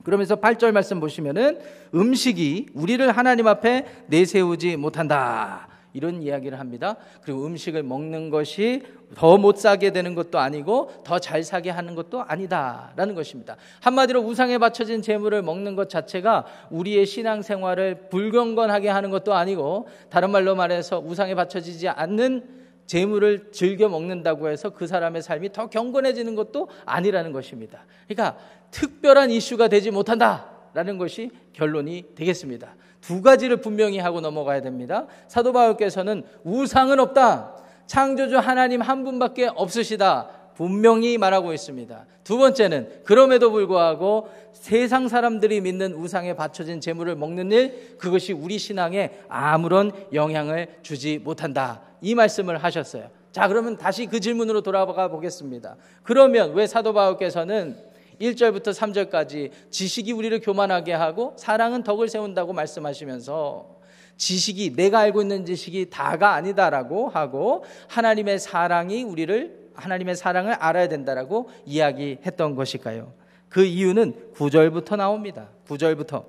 그러면서 0.03 0.36
8절 0.36 0.72
말씀 0.72 1.00
보시면은 1.00 1.60
음식이 1.93 2.67
우리를 2.74 3.10
하나님 3.12 3.48
앞에 3.48 3.86
내세우지 4.08 4.77
못한다. 4.77 5.67
이런 5.93 6.22
이야기를 6.22 6.58
합니다. 6.58 6.96
그리고 7.22 7.46
음식을 7.46 7.84
먹는 7.84 8.29
것이 8.29 8.81
더 9.13 9.38
못 9.38 9.58
사게 9.58 9.91
되는 9.91 10.15
것도 10.15 10.39
아니고 10.39 10.89
더 11.03 11.20
잘 11.20 11.43
사게 11.43 11.70
하는 11.70 11.96
것도 11.96 12.24
아니다라는 12.24 13.13
것입니다. 13.13 13.58
한마디로 13.81 14.22
우상에 14.22 14.58
바쳐진 14.58 15.01
재물을 15.01 15.41
먹는 15.41 15.75
것 15.75 15.89
자체가 15.89 16.46
우리의 16.70 17.05
신앙 17.05 17.41
생활을 17.41 18.08
불경건하게 18.10 18.88
하는 18.88 19.10
것도 19.12 19.34
아니고 19.34 19.89
다른 20.10 20.31
말로 20.31 20.55
말해서 20.55 21.00
우상에 21.00 21.36
바쳐지지 21.36 21.89
않는 21.89 22.61
재물을 22.86 23.52
즐겨 23.52 23.88
먹는다고 23.90 24.50
해서 24.50 24.72
그 24.72 24.88
사람의 24.88 25.22
삶이 25.22 25.52
더 25.54 25.68
경건해지는 25.68 26.36
것도 26.36 26.70
아니라는 26.86 27.32
것입니다. 27.32 27.86
그러니까 28.08 28.38
특별한 28.72 29.32
이슈가 29.32 29.68
되지 29.68 29.92
못한다라는 29.92 30.98
것이 30.98 31.32
결론이 31.54 32.16
되겠습니다. 32.16 32.76
두 33.02 33.22
가지를 33.22 33.58
분명히 33.58 34.00
하고 34.00 34.22
넘어가야 34.22 34.62
됩니다. 34.62 35.08
사도 35.28 35.54
바울께서는 35.54 36.24
우상은 36.44 37.00
없다. 37.00 37.56
창조주 37.88 38.38
하나님 38.38 38.82
한 38.82 39.04
분밖에 39.04 39.48
없으시다. 39.48 40.30
분명히 40.55 41.17
말하고 41.17 41.53
있습니다. 41.53 42.05
두 42.24 42.38
번째는 42.38 43.01
그럼에도 43.03 43.51
불구하고 43.51 44.29
세상 44.53 45.08
사람들이 45.08 45.62
믿는 45.62 45.93
우상에 45.93 46.36
바쳐진 46.36 46.81
재물을 46.81 47.15
먹는 47.15 47.51
일 47.51 47.98
그것이 47.98 48.34
우리 48.34 48.58
신앙에 48.60 49.12
아무런 49.27 49.91
영향을 50.13 50.67
주지 50.81 51.17
못한다. 51.17 51.81
이 52.01 52.15
말씀을 52.15 52.63
하셨어요. 52.63 53.10
자, 53.31 53.48
그러면 53.48 53.77
다시 53.77 54.05
그 54.05 54.20
질문으로 54.20 54.62
돌아가 54.62 55.08
보겠습니다. 55.08 55.77
그러면 56.03 56.53
왜 56.53 56.67
사도 56.67 56.93
바울께서는 56.93 57.77
1절부터 58.20 58.67
3절까지 58.67 59.51
지식이 59.72 60.12
우리를 60.12 60.39
교만하게 60.41 60.93
하고 60.93 61.34
사랑은 61.38 61.84
덕을 61.84 62.08
세운다고 62.08 62.53
말씀하시면서 62.53 63.81
지식이 64.17 64.75
내가 64.75 65.00
알고 65.00 65.22
있는 65.22 65.46
지식이 65.46 65.89
다가 65.89 66.34
아니다라고 66.36 67.10
하고 67.10 67.63
하나님의 67.88 68.38
사랑이 68.38 69.03
우리를 69.03 69.61
하나님의 69.82 70.16
사랑을 70.16 70.54
알아야 70.54 70.88
된다라고 70.88 71.50
이야기했던 71.66 72.56
것일까요? 72.56 73.14
그 73.50 73.64
이유는 73.64 74.34
9절부터 74.36 74.96
나옵니다. 74.96 75.50
9절부터 75.68 76.24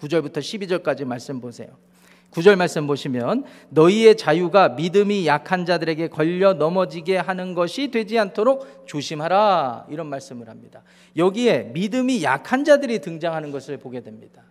9절부터 0.00 0.38
12절까지 0.38 1.04
말씀 1.04 1.40
보세요. 1.40 1.68
9절 2.30 2.56
말씀 2.56 2.86
보시면 2.86 3.44
너희의 3.70 4.16
자유가 4.16 4.68
믿음이 4.70 5.26
약한 5.26 5.64
자들에게 5.64 6.08
걸려 6.08 6.52
넘어지게 6.52 7.16
하는 7.16 7.54
것이 7.54 7.90
되지 7.90 8.18
않도록 8.18 8.84
조심하라 8.86 9.86
이런 9.88 10.08
말씀을 10.08 10.48
합니다. 10.48 10.82
여기에 11.16 11.70
믿음이 11.72 12.22
약한 12.24 12.64
자들이 12.64 12.98
등장하는 13.00 13.52
것을 13.52 13.78
보게 13.78 14.00
됩니다. 14.00 14.42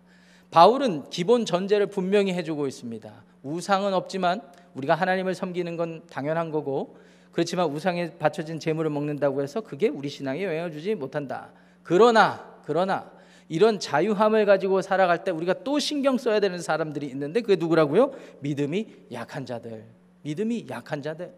바울은 0.49 1.09
기본 1.09 1.45
전제를 1.45 1.87
분명히 1.87 2.33
해주고 2.33 2.65
있습니다. 2.65 3.11
우상은 3.43 3.93
없지만 3.93 4.41
우리가 4.73 4.95
하나님을 4.95 5.35
섬기는 5.35 5.77
건 5.77 6.01
당연한 6.09 6.49
거고 6.49 6.97
그렇지만 7.35 7.69
우상에 7.69 8.11
바쳐진 8.11 8.61
재물을 8.61 8.89
먹는다고 8.89 9.41
해서 9.41 9.59
그게 9.59 9.89
우리 9.89 10.07
신앙에 10.07 10.41
영향을 10.45 10.71
주지 10.71 10.95
못한다. 10.95 11.51
그러나 11.83 12.61
그러나 12.65 13.11
이런 13.49 13.77
자유함을 13.77 14.45
가지고 14.45 14.81
살아갈 14.81 15.25
때 15.25 15.31
우리가 15.31 15.65
또 15.65 15.77
신경 15.77 16.17
써야 16.17 16.39
되는 16.39 16.61
사람들이 16.61 17.07
있는데 17.07 17.41
그게 17.41 17.57
누구라고요? 17.57 18.13
믿음이 18.39 19.07
약한 19.11 19.45
자들. 19.45 19.83
믿음이 20.21 20.67
약한 20.69 21.01
자들. 21.01 21.33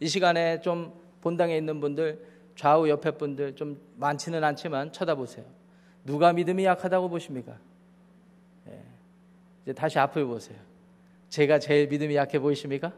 이 0.00 0.08
시간에 0.08 0.60
좀 0.60 0.92
본당에 1.22 1.56
있는 1.56 1.80
분들, 1.80 2.22
좌우 2.54 2.86
옆에 2.90 3.12
분들 3.12 3.56
좀 3.56 3.80
많지는 3.96 4.44
않지만 4.44 4.92
쳐다보세요. 4.92 5.46
누가 6.04 6.34
믿음이 6.34 6.66
약하다고 6.66 7.08
보십니까? 7.08 7.56
예. 8.68 8.78
이제 9.62 9.72
다시 9.72 9.98
앞을 9.98 10.26
보세요. 10.26 10.58
제가 11.30 11.60
제일 11.60 11.88
믿음이 11.88 12.14
약해 12.14 12.38
보이십니까? 12.38 12.92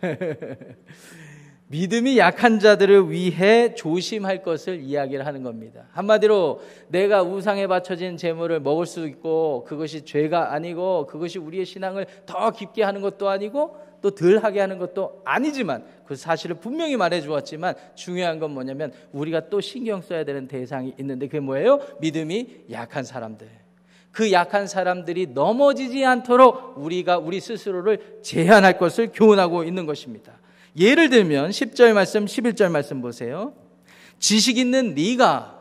믿음이 1.74 2.18
약한 2.18 2.60
자들을 2.60 3.10
위해 3.10 3.74
조심할 3.74 4.44
것을 4.44 4.80
이야기를 4.80 5.26
하는 5.26 5.42
겁니다. 5.42 5.88
한마디로 5.90 6.60
내가 6.86 7.24
우상에 7.24 7.66
바쳐진 7.66 8.16
재물을 8.16 8.60
먹을 8.60 8.86
수 8.86 9.08
있고 9.08 9.64
그것이 9.64 10.04
죄가 10.04 10.52
아니고 10.52 11.06
그것이 11.06 11.40
우리의 11.40 11.66
신앙을 11.66 12.06
더 12.26 12.52
깊게 12.52 12.84
하는 12.84 13.00
것도 13.00 13.28
아니고 13.28 13.76
또 14.02 14.12
덜하게 14.12 14.60
하는 14.60 14.78
것도 14.78 15.22
아니지만 15.24 15.84
그 16.06 16.14
사실을 16.14 16.60
분명히 16.60 16.96
말해 16.96 17.20
주었지만 17.20 17.74
중요한 17.96 18.38
건 18.38 18.52
뭐냐면 18.52 18.92
우리가 19.10 19.48
또 19.48 19.60
신경 19.60 20.00
써야 20.00 20.22
되는 20.22 20.46
대상이 20.46 20.94
있는데 21.00 21.26
그게 21.26 21.40
뭐예요? 21.40 21.80
믿음이 21.98 22.66
약한 22.70 23.02
사람들. 23.02 23.48
그 24.12 24.30
약한 24.30 24.68
사람들이 24.68 25.28
넘어지지 25.34 26.04
않도록 26.04 26.74
우리가 26.76 27.18
우리 27.18 27.40
스스로를 27.40 28.20
제한할 28.22 28.78
것을 28.78 29.10
교훈하고 29.12 29.64
있는 29.64 29.86
것입니다. 29.86 30.43
예를 30.76 31.08
들면 31.08 31.50
10절 31.50 31.92
말씀, 31.92 32.24
11절 32.24 32.70
말씀 32.70 33.00
보세요. 33.00 33.54
지식 34.18 34.58
있는 34.58 34.94
네가 34.94 35.54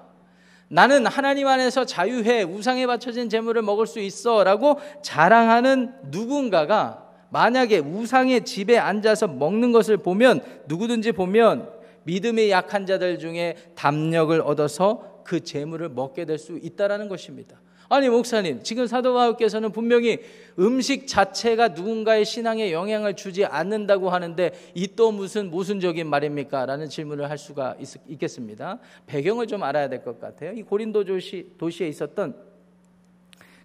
나는 0.70 1.06
하나님 1.06 1.48
안에서 1.48 1.86
자유해 1.86 2.44
우상에 2.44 2.88
바쳐진 2.88 3.30
재물을 3.30 3.62
먹을 3.62 3.86
수 3.86 4.00
있어라고 4.00 4.80
자랑하는 5.04 5.94
누군가가 6.06 7.04
만약에 7.30 7.80
우상의 7.80 8.46
집에 8.46 8.78
앉아서 8.78 9.28
먹는 9.28 9.72
것을 9.72 9.98
보면 9.98 10.42
누구든지 10.68 11.12
보면 11.12 11.70
믿음의 12.04 12.52
약한 12.52 12.86
자들 12.86 13.20
중에 13.20 13.56
담력을 13.76 14.40
얻어서 14.42 15.22
그 15.24 15.40
재물을 15.42 15.90
먹게 15.90 16.26
될 16.26 16.38
수 16.38 16.60
있다라는 16.62 17.08
것입니다. 17.08 17.63
아니 17.94 18.10
목사님 18.10 18.64
지금 18.64 18.88
사도 18.88 19.14
바울께서는 19.14 19.72
분명히 19.72 20.20
음식 20.58 21.08
자체가 21.08 21.70
누군가의 21.70 22.26
신앙에 22.26 22.72
영향을 22.72 23.16
주지 23.16 23.46
않는다고 23.46 24.10
하는데 24.10 24.52
이 24.74 24.88
또 24.96 25.12
무슨 25.12 25.50
모순적인 25.50 26.08
말입니까? 26.08 26.66
라는 26.66 26.88
질문을 26.88 27.30
할 27.30 27.38
수가 27.38 27.76
있, 27.80 28.20
겠습니다 28.20 28.80
배경을 29.08 29.48
좀 29.48 29.64
알아야 29.64 29.90
될 29.90 30.04
것 30.04 30.20
같아요. 30.20 30.54
이 30.54 30.62
고린도 30.64 31.04
도시, 31.06 31.52
도시에 31.58 31.88
있었던 31.88 32.36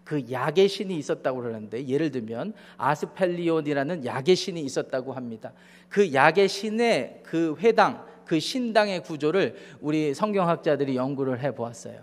그 0.04 0.24
약의 0.30 0.68
신이 0.68 0.96
있었다고 0.96 1.42
그러는데 1.42 1.86
예를 1.86 2.10
들면 2.10 2.54
아스펠리온이라는 2.78 4.06
약의 4.06 4.36
신이 4.36 4.60
있었다고 4.62 5.12
합니다. 5.12 5.52
그 5.90 6.14
약의 6.14 6.48
신의 6.48 7.20
그 7.24 7.54
회당, 7.60 8.06
그 8.24 8.40
신당의 8.40 9.02
구조를 9.02 9.56
우리 9.80 10.14
성경학자들이 10.14 10.96
연구를 10.96 11.40
해 11.40 11.54
보았어요. 11.54 12.00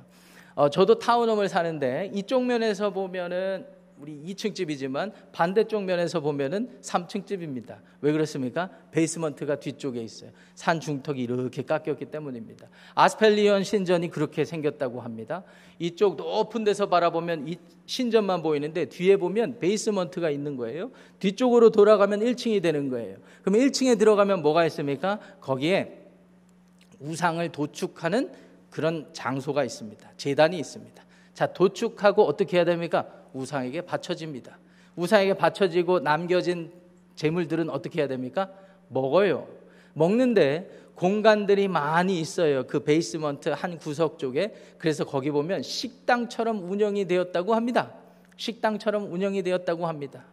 어, 0.56 0.70
저도 0.70 1.00
타운홈을 1.00 1.50
사는데 1.50 2.12
이쪽 2.14 2.46
면에서 2.46 2.92
보면은 2.92 3.66
우리 4.00 4.22
2층 4.26 4.54
집이지만 4.54 5.14
반대쪽 5.32 5.84
면에서 5.84 6.20
보면은 6.20 6.70
3층 6.82 7.26
집입니다. 7.26 7.82
왜 8.02 8.12
그렇습니까? 8.12 8.70
베이스먼트가 8.92 9.60
뒤쪽에 9.60 10.02
있어요. 10.02 10.32
산 10.54 10.82
중턱이 10.82 11.22
이렇게 11.22 11.62
깎였기 11.62 12.06
때문입니다. 12.06 12.68
아스펠리온 12.94 13.64
신전이 13.64 14.10
그렇게 14.10 14.44
생겼다고 14.44 15.00
합니다. 15.00 15.44
이쪽 15.80 16.18
높은 16.18 16.66
데서 16.66 16.88
바라보면 16.88 17.48
이 17.48 17.56
신전만 17.86 18.42
보이는데 18.42 18.86
뒤에 18.86 19.16
보면 19.16 19.60
베이스먼트가 19.60 20.30
있는 20.30 20.58
거예요. 20.58 20.92
뒤쪽으로 21.20 21.70
돌아가면 21.70 22.20
1층이 22.20 22.62
되는 22.62 22.90
거예요. 22.90 23.18
그럼 23.44 23.60
1층에 23.60 23.98
들어가면 23.98 24.42
뭐가 24.42 24.66
있습니까? 24.66 25.20
거기에 25.40 26.02
우상을 27.00 27.48
도축하는 27.50 28.45
그런 28.76 29.08
장소가 29.14 29.64
있습니다. 29.64 30.12
재단이 30.18 30.60
있습니다. 30.60 31.02
자, 31.34 31.46
도축하고 31.54 32.26
어떻게 32.26 32.58
해야 32.58 32.66
됩니까? 32.66 33.08
우상에게 33.32 33.80
바쳐집니다. 33.80 34.60
우상에게 34.98 35.36
바쳐지고 35.36 36.02
남겨진 36.02 36.74
재물들은 37.16 37.70
어떻게 37.70 38.02
해야 38.02 38.10
됩니까? 38.10 38.52
먹어요. 38.90 39.48
먹는데 39.94 40.90
공간들이 40.94 41.70
많이 41.70 42.20
있어요. 42.20 42.68
그 42.68 42.84
베이스먼트 42.84 43.48
한 43.48 43.78
구석 43.78 44.20
쪽에. 44.20 44.54
그래서 44.78 45.06
거기 45.06 45.32
보면 45.32 45.62
식당처럼 45.62 46.70
운영이 46.70 47.06
되었다고 47.08 47.56
합니다. 47.56 47.94
식당처럼 48.36 49.10
운영이 49.10 49.42
되었다고 49.44 49.88
합니다. 49.88 50.26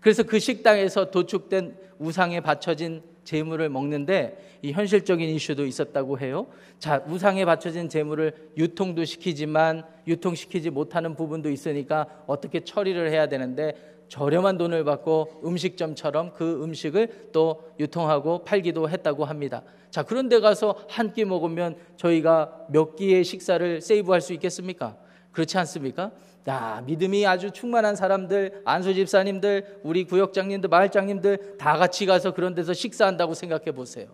그래서 0.00 0.22
그 0.22 0.38
식당에서 0.38 1.10
도축된 1.10 1.76
우상에 1.98 2.40
바쳐진 2.40 3.02
재물을 3.24 3.68
먹는데 3.68 4.58
이 4.62 4.72
현실적인 4.72 5.28
이슈도 5.30 5.66
있었다고 5.66 6.18
해요. 6.18 6.46
자, 6.78 7.02
우상에 7.08 7.44
바쳐진 7.44 7.88
재물을 7.88 8.32
유통도 8.56 9.04
시키지만 9.04 9.84
유통시키지 10.06 10.70
못하는 10.70 11.14
부분도 11.14 11.50
있으니까 11.50 12.06
어떻게 12.26 12.60
처리를 12.60 13.10
해야 13.10 13.26
되는데 13.26 13.94
저렴한 14.08 14.58
돈을 14.58 14.84
받고 14.84 15.42
음식점처럼 15.44 16.34
그 16.34 16.62
음식을 16.62 17.30
또 17.32 17.62
유통하고 17.80 18.44
팔기도 18.44 18.88
했다고 18.88 19.24
합니다. 19.24 19.62
자, 19.90 20.02
그런데 20.02 20.40
가서 20.40 20.76
한 20.88 21.12
끼 21.14 21.24
먹으면 21.24 21.76
저희가 21.96 22.66
몇 22.68 22.96
끼의 22.96 23.24
식사를 23.24 23.80
세이브할 23.80 24.20
수 24.20 24.32
있겠습니까? 24.34 24.96
그렇지 25.34 25.58
않습니까? 25.58 26.12
야, 26.48 26.82
믿음이 26.86 27.26
아주 27.26 27.50
충만한 27.50 27.96
사람들, 27.96 28.62
안수 28.64 28.94
집사님들, 28.94 29.80
우리 29.82 30.04
구역장님들, 30.04 30.68
마을장님들 30.68 31.56
다 31.58 31.76
같이 31.76 32.06
가서 32.06 32.32
그런 32.32 32.54
데서 32.54 32.72
식사한다고 32.72 33.34
생각해 33.34 33.72
보세요. 33.72 34.06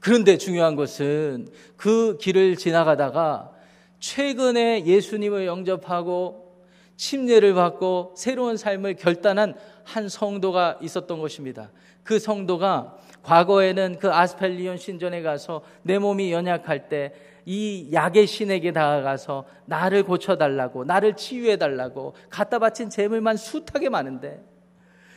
그런데 0.00 0.38
중요한 0.38 0.76
것은 0.76 1.48
그 1.76 2.16
길을 2.18 2.56
지나가다가 2.56 3.52
최근에 3.98 4.86
예수님을 4.86 5.46
영접하고 5.46 6.44
침례를 6.96 7.54
받고 7.54 8.14
새로운 8.16 8.56
삶을 8.56 8.94
결단한 8.94 9.54
한 9.82 10.08
성도가 10.08 10.78
있었던 10.80 11.20
것입니다. 11.20 11.70
그 12.04 12.18
성도가 12.18 12.96
과거에는 13.22 13.98
그 13.98 14.12
아스펠리온 14.12 14.76
신전에 14.76 15.22
가서 15.22 15.62
내 15.82 15.98
몸이 15.98 16.32
연약할 16.32 16.88
때 16.88 17.14
이 17.46 17.88
약의 17.92 18.26
신에게 18.26 18.72
다가가서 18.72 19.44
나를 19.66 20.02
고쳐달라고, 20.02 20.84
나를 20.84 21.16
치유해달라고 21.16 22.14
갖다 22.30 22.58
바친 22.58 22.90
재물만 22.90 23.36
숱하게 23.36 23.88
많은데 23.88 24.42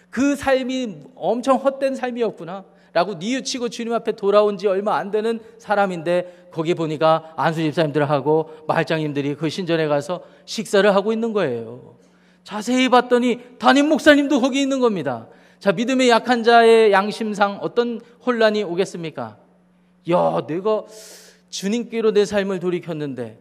그 0.10 0.36
삶이 0.36 0.98
엄청 1.16 1.58
헛된 1.58 1.96
삶이었구나. 1.96 2.66
라고 2.94 3.14
뉘우치고 3.14 3.70
주님 3.70 3.94
앞에 3.94 4.14
돌아온 4.14 4.58
지 4.58 4.66
얼마 4.66 4.98
안 4.98 5.12
되는 5.12 5.40
사람인데 5.60 6.48
거기 6.52 6.74
보니까 6.74 7.34
안수 7.36 7.62
집사님들하고 7.62 8.64
마을장님들이 8.68 9.36
그 9.36 9.50
신전에 9.50 9.88
가서 9.88 10.24
식사를 10.46 10.96
하고 10.96 11.14
있는 11.14 11.32
거예요. 11.32 11.96
자세히 12.44 12.90
봤더니 12.90 13.60
담임 13.60 13.90
목사님도 13.90 14.42
거기 14.42 14.62
있는 14.62 14.80
겁니다. 14.80 15.28
자, 15.60 15.72
믿음의 15.74 16.10
약한 16.10 16.44
자의 16.44 16.92
양심상 16.92 17.60
어떤 17.62 18.00
혼란이 18.26 18.64
오겠습니까? 18.64 19.38
야, 20.10 20.42
내가 20.48 20.86
주님께로 21.50 22.12
내 22.12 22.26
삶을 22.26 22.60
돌이켰는데 22.60 23.40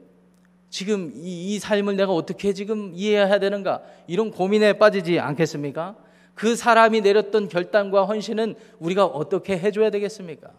지금 0.71 1.13
이, 1.15 1.55
이, 1.55 1.59
삶을 1.59 1.97
내가 1.97 2.13
어떻게 2.13 2.53
지금 2.53 2.93
이해해야 2.95 3.39
되는가 3.39 3.83
이런 4.07 4.31
고민에 4.31 4.75
빠지지 4.75 5.19
않겠습니까? 5.19 5.97
그 6.35 6.55
사람이 6.55 7.01
내렸던 7.01 7.49
결단과 7.49 8.05
헌신은 8.05 8.57
우리가 8.79 9.07
어떻게 9.07 9.59
해줘야 9.59 9.91
되겠습니까? 9.91 10.51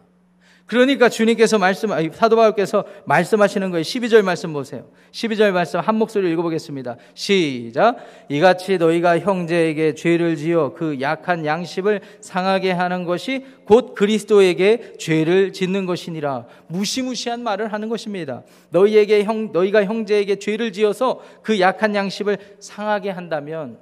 그러니까 0.68 1.08
주님께서 1.08 1.58
말씀, 1.58 1.88
사도 2.12 2.36
바울께서 2.36 2.84
말씀하시는 3.06 3.70
거예요. 3.70 3.82
12절 3.82 4.20
말씀 4.20 4.52
보세요. 4.52 4.84
12절 5.12 5.50
말씀 5.50 5.80
한 5.80 5.94
목소리로 5.94 6.30
읽어보겠습니다. 6.30 6.98
시작. 7.14 7.96
이같이 8.28 8.76
너희가 8.76 9.18
형제에게 9.18 9.94
죄를 9.94 10.36
지어 10.36 10.74
그 10.74 11.00
약한 11.00 11.46
양심을 11.46 12.02
상하게 12.20 12.72
하는 12.72 13.04
것이 13.04 13.46
곧 13.64 13.94
그리스도에게 13.94 14.98
죄를 14.98 15.54
짓는 15.54 15.86
것이니라. 15.86 16.44
무시무시한 16.66 17.42
말을 17.42 17.72
하는 17.72 17.88
것입니다. 17.88 18.42
너희에게 18.68 19.24
형, 19.24 19.52
너희가 19.52 19.86
형제에게 19.86 20.36
죄를 20.36 20.74
지어서 20.74 21.22
그 21.42 21.60
약한 21.60 21.94
양심을 21.94 22.36
상하게 22.60 23.08
한다면 23.08 23.78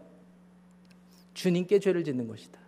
주님께 1.34 1.80
죄를 1.80 2.04
짓는 2.04 2.28
것이다. 2.28 2.60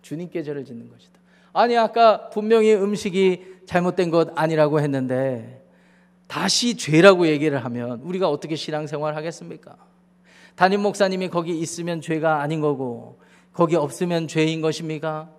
주님께 0.00 0.44
죄를 0.44 0.64
짓는 0.64 0.88
것이다. 0.90 1.24
아니, 1.56 1.76
아까 1.76 2.28
분명히 2.30 2.74
음식이 2.74 3.53
잘못된 3.66 4.10
것 4.10 4.30
아니라고 4.34 4.80
했는데 4.80 5.62
다시 6.26 6.76
죄라고 6.76 7.26
얘기를 7.26 7.62
하면 7.64 8.00
우리가 8.00 8.28
어떻게 8.28 8.56
신앙생활 8.56 9.16
하겠습니까? 9.16 9.76
담임 10.54 10.80
목사님이 10.82 11.28
거기 11.28 11.58
있으면 11.58 12.00
죄가 12.00 12.40
아닌 12.40 12.60
거고 12.60 13.20
거기 13.52 13.76
없으면 13.76 14.28
죄인 14.28 14.60
것입니까? 14.60 15.30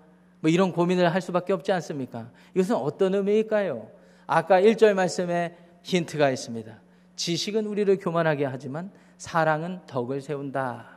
뭐 0.42 0.50
이런 0.50 0.72
고민을 0.72 1.14
할 1.14 1.22
수밖에 1.22 1.54
없지 1.54 1.72
않습니까? 1.72 2.30
이것은 2.54 2.76
어떤 2.76 3.16
의미일까요? 3.16 3.90
아까 4.28 4.62
1절 4.62 4.94
말씀에 4.94 5.56
힌트가 5.84 6.30
있습니다. 6.32 6.82
지식은 7.16 7.66
우리를 7.66 7.98
교만하게 7.98 8.46
하지만 8.46 8.92
사랑은 9.18 9.82
덕을 9.88 10.22
세운다. 10.22 10.90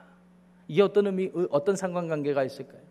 이게 0.66 0.82
어떤 0.82 1.06
의미, 1.06 1.30
어떤 1.50 1.76
상관관계가 1.76 2.44
있을까요? 2.44 2.87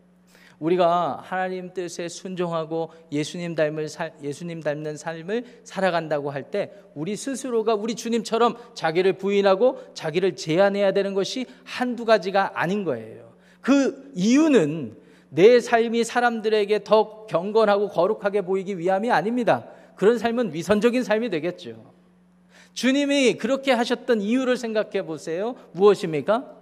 우리가 0.60 1.20
하나님 1.24 1.74
뜻에 1.74 2.08
순종하고 2.10 2.89
예수님 3.12 3.54
닮을 3.54 3.89
살, 3.89 4.13
예수님 4.24 4.62
닮는 4.62 4.98
삶을 4.98 5.62
살아간다고 5.63 6.32
할 6.32 6.50
때 6.50 6.72
우리 6.96 7.15
스스로가 7.15 7.76
우리 7.76 7.93
주님처럼 7.96 8.56
자기를 8.74 9.13
부인하고 9.13 9.80
자기를 9.93 10.36
제한해야 10.36 10.93
되는 10.93 11.13
것이 11.13 11.46
한두 11.63 12.06
가지가 12.06 12.52
아닌 12.56 12.84
거예요. 12.84 13.34
그 13.62 14.12
이유는 14.15 14.98
내 15.30 15.60
삶이 15.60 16.04
사람들에게 16.06 16.84
더 16.86 17.26
경건하고 17.26 17.89
거룩하게 17.89 18.41
보이기 18.41 18.80
위함이 18.80 19.12
아닙니다. 19.12 19.67
그런 19.96 20.17
삶은 20.17 20.54
위선적인 20.54 21.04
삶이 21.04 21.30
되겠죠. 21.30 21.93
주님이 22.74 23.34
그렇게 23.34 23.72
하셨던 23.74 24.22
이유를 24.22 24.56
생각해 24.56 25.06
보세요. 25.06 25.56
무엇입니까? 25.74 26.56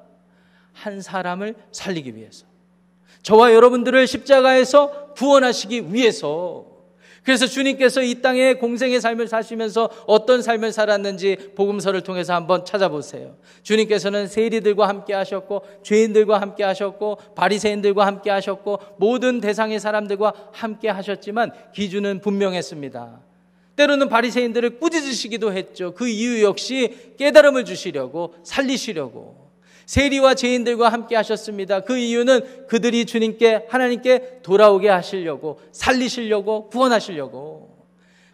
한 0.72 1.02
사람을 1.02 1.56
살리기 1.72 2.16
위해서. 2.16 2.46
저와 3.26 3.56
여러분들을 3.56 4.06
십자가에서 4.06 5.14
구원하시기 5.16 5.92
위해서. 5.92 6.66
그래서 7.24 7.48
주님께서 7.48 8.04
이 8.04 8.22
땅에 8.22 8.54
공생의 8.54 9.02
삶을 9.02 9.28
사시면서 9.28 9.90
어떤 10.06 10.44
삶을 10.44 10.72
살았는지 10.72 11.54
복음서를 11.56 12.02
통해서 12.02 12.36
한번 12.36 12.66
찾아보세요. 12.66 13.36
주님께서는 13.64 14.28
세리들과 14.28 14.88
함께 14.88 15.16
하셨고 15.16 15.64
죄인들과 15.82 16.40
함께 16.40 16.64
하셨고 16.64 17.18
바리새인들과 17.34 18.06
함께 18.06 18.30
하셨고 18.30 18.78
모든 18.98 19.42
대상의 19.42 19.80
사람들과 19.80 20.34
함께 20.52 20.88
하셨지만 20.88 21.52
기준은 21.74 22.22
분명했습니다. 22.22 23.22
때로는 23.76 24.08
바리새인들을 24.08 24.78
꾸짖으시기도 24.78 25.52
했죠. 25.52 25.96
그 25.96 26.08
이유 26.08 26.44
역시 26.44 27.16
깨달음을 27.18 27.66
주시려고 27.66 28.36
살리시려고 28.44 29.45
세리와 29.86 30.36
죄인들과 30.36 30.90
함께 30.90 31.16
하셨습니다. 31.16 31.82
그 31.82 31.98
이유는 31.98 32.68
그들이 32.68 33.06
주님께 33.06 33.68
하나님께 33.70 34.40
돌아오게 34.42 34.90
하시려고 34.90 35.60
살리시려고 35.72 36.70
구원하시려고 36.70 37.76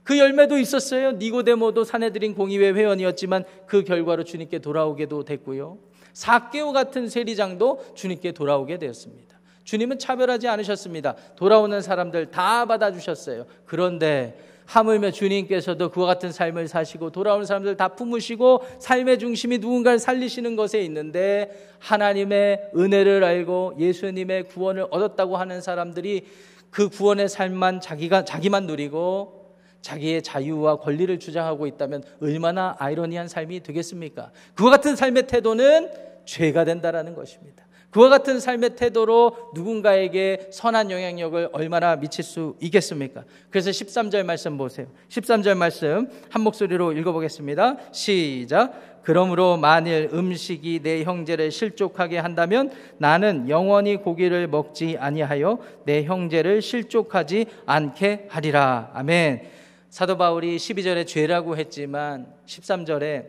그 0.04 0.18
열매도 0.18 0.58
있었어요. 0.58 1.14
니고데모도 1.14 1.84
사내들인 1.84 2.34
공의회 2.36 2.72
회원이었지만 2.72 3.44
그 3.68 3.84
결과로 3.84 4.24
주님께 4.24 4.60
돌아오게도 4.60 5.26
됐고요. 5.26 5.78
사개오 6.14 6.72
같은 6.74 7.08
세리장도 7.08 7.94
주님께 7.96 8.32
돌아오게 8.32 8.78
되었습니다. 8.78 9.40
주님은 9.64 10.00
차별하지 10.00 10.48
않으셨습니다. 10.48 11.16
돌아오는 11.36 11.82
사람들 11.82 12.32
다 12.32 12.66
받아주셨어요. 12.66 13.46
그런데 13.66 14.38
하물며 14.66 15.12
주님께서도 15.12 15.90
그와 15.90 16.08
같은 16.08 16.32
삶을 16.32 16.68
사시고 16.68 17.10
돌아오는 17.12 17.46
사람들 17.46 17.78
다 17.78 17.90
품으시고 17.90 18.64
삶의 18.80 19.20
중심이 19.20 19.58
누군가를 19.58 20.00
살리시는 20.00 20.56
것에 20.56 20.82
있는데 20.82 21.76
하나님의 21.80 22.72
은혜를 22.76 23.24
알고 23.24 23.76
예수님의 23.80 24.44
구원을 24.44 24.88
얻었다고 24.90 25.38
하는 25.38 25.62
사람들이 25.62 26.26
그 26.70 26.90
구원의 26.90 27.28
삶만 27.28 27.82
자기가 27.82 28.24
자기만 28.24 28.66
누리고 28.66 29.42
자기의 29.82 30.22
자유와 30.22 30.78
권리를 30.78 31.20
주장하고 31.20 31.68
있다면 31.68 32.04
얼마나 32.22 32.76
아이러니한 32.80 33.28
삶이 33.28 33.62
되겠습니까? 33.64 34.32
그와 34.54 34.70
같은 34.70 34.96
삶의 34.96 35.28
태도는 35.28 35.92
죄가 36.26 36.66
된다라는 36.66 37.16
것입니다. 37.16 37.66
그와 37.92 38.08
같은 38.08 38.40
삶의 38.40 38.78
태도로 38.78 39.52
누군가에게 39.54 40.48
선한 40.52 40.92
영향력을 40.92 41.50
얼마나 41.52 41.98
미칠 41.98 42.24
수 42.24 42.56
있겠습니까? 42.62 43.26
그래서 43.50 43.70
13절 43.70 44.24
말씀 44.24 44.58
보세요. 44.58 44.88
13절 45.10 45.56
말씀 45.56 46.10
한 46.30 46.42
목소리로 46.42 46.94
읽어보겠습니다. 46.94 47.78
시작. 47.92 49.02
그러므로 49.04 49.58
만일 49.58 50.10
음식이 50.14 50.82
내 50.84 51.04
형제를 51.04 51.52
실족하게 51.52 52.20
한다면 52.20 52.72
나는 52.98 53.50
영원히 53.50 53.98
고기를 53.98 54.48
먹지 54.48 54.96
아니하여 54.98 55.60
내 55.84 56.04
형제를 56.04 56.62
실족하지 56.62 57.46
않게 57.66 58.28
하리라. 58.30 58.92
아멘. 58.94 59.50
사도 59.90 60.18
바울이 60.18 60.56
12절에 60.56 61.06
죄라고 61.06 61.58
했지만 61.58 62.28
13절에 62.46 63.26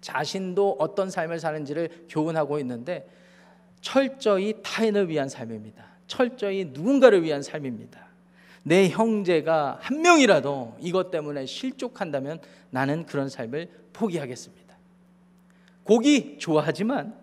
자신도 0.00 0.76
어떤 0.78 1.10
삶을 1.10 1.40
사는지를 1.40 1.88
교훈하고 2.08 2.60
있는데 2.60 3.08
철저히 3.86 4.52
타인을 4.64 5.08
위한 5.08 5.28
삶입니다. 5.28 5.84
철저히 6.08 6.64
누군가를 6.72 7.22
위한 7.22 7.40
삶입니다. 7.40 8.04
내 8.64 8.88
형제가 8.88 9.78
한 9.80 10.02
명이라도 10.02 10.76
이것 10.80 11.12
때문에 11.12 11.46
실족한다면 11.46 12.40
나는 12.70 13.06
그런 13.06 13.28
삶을 13.28 13.68
포기하겠습니다. 13.92 14.76
고기 15.84 16.36
좋아하지만 16.38 17.14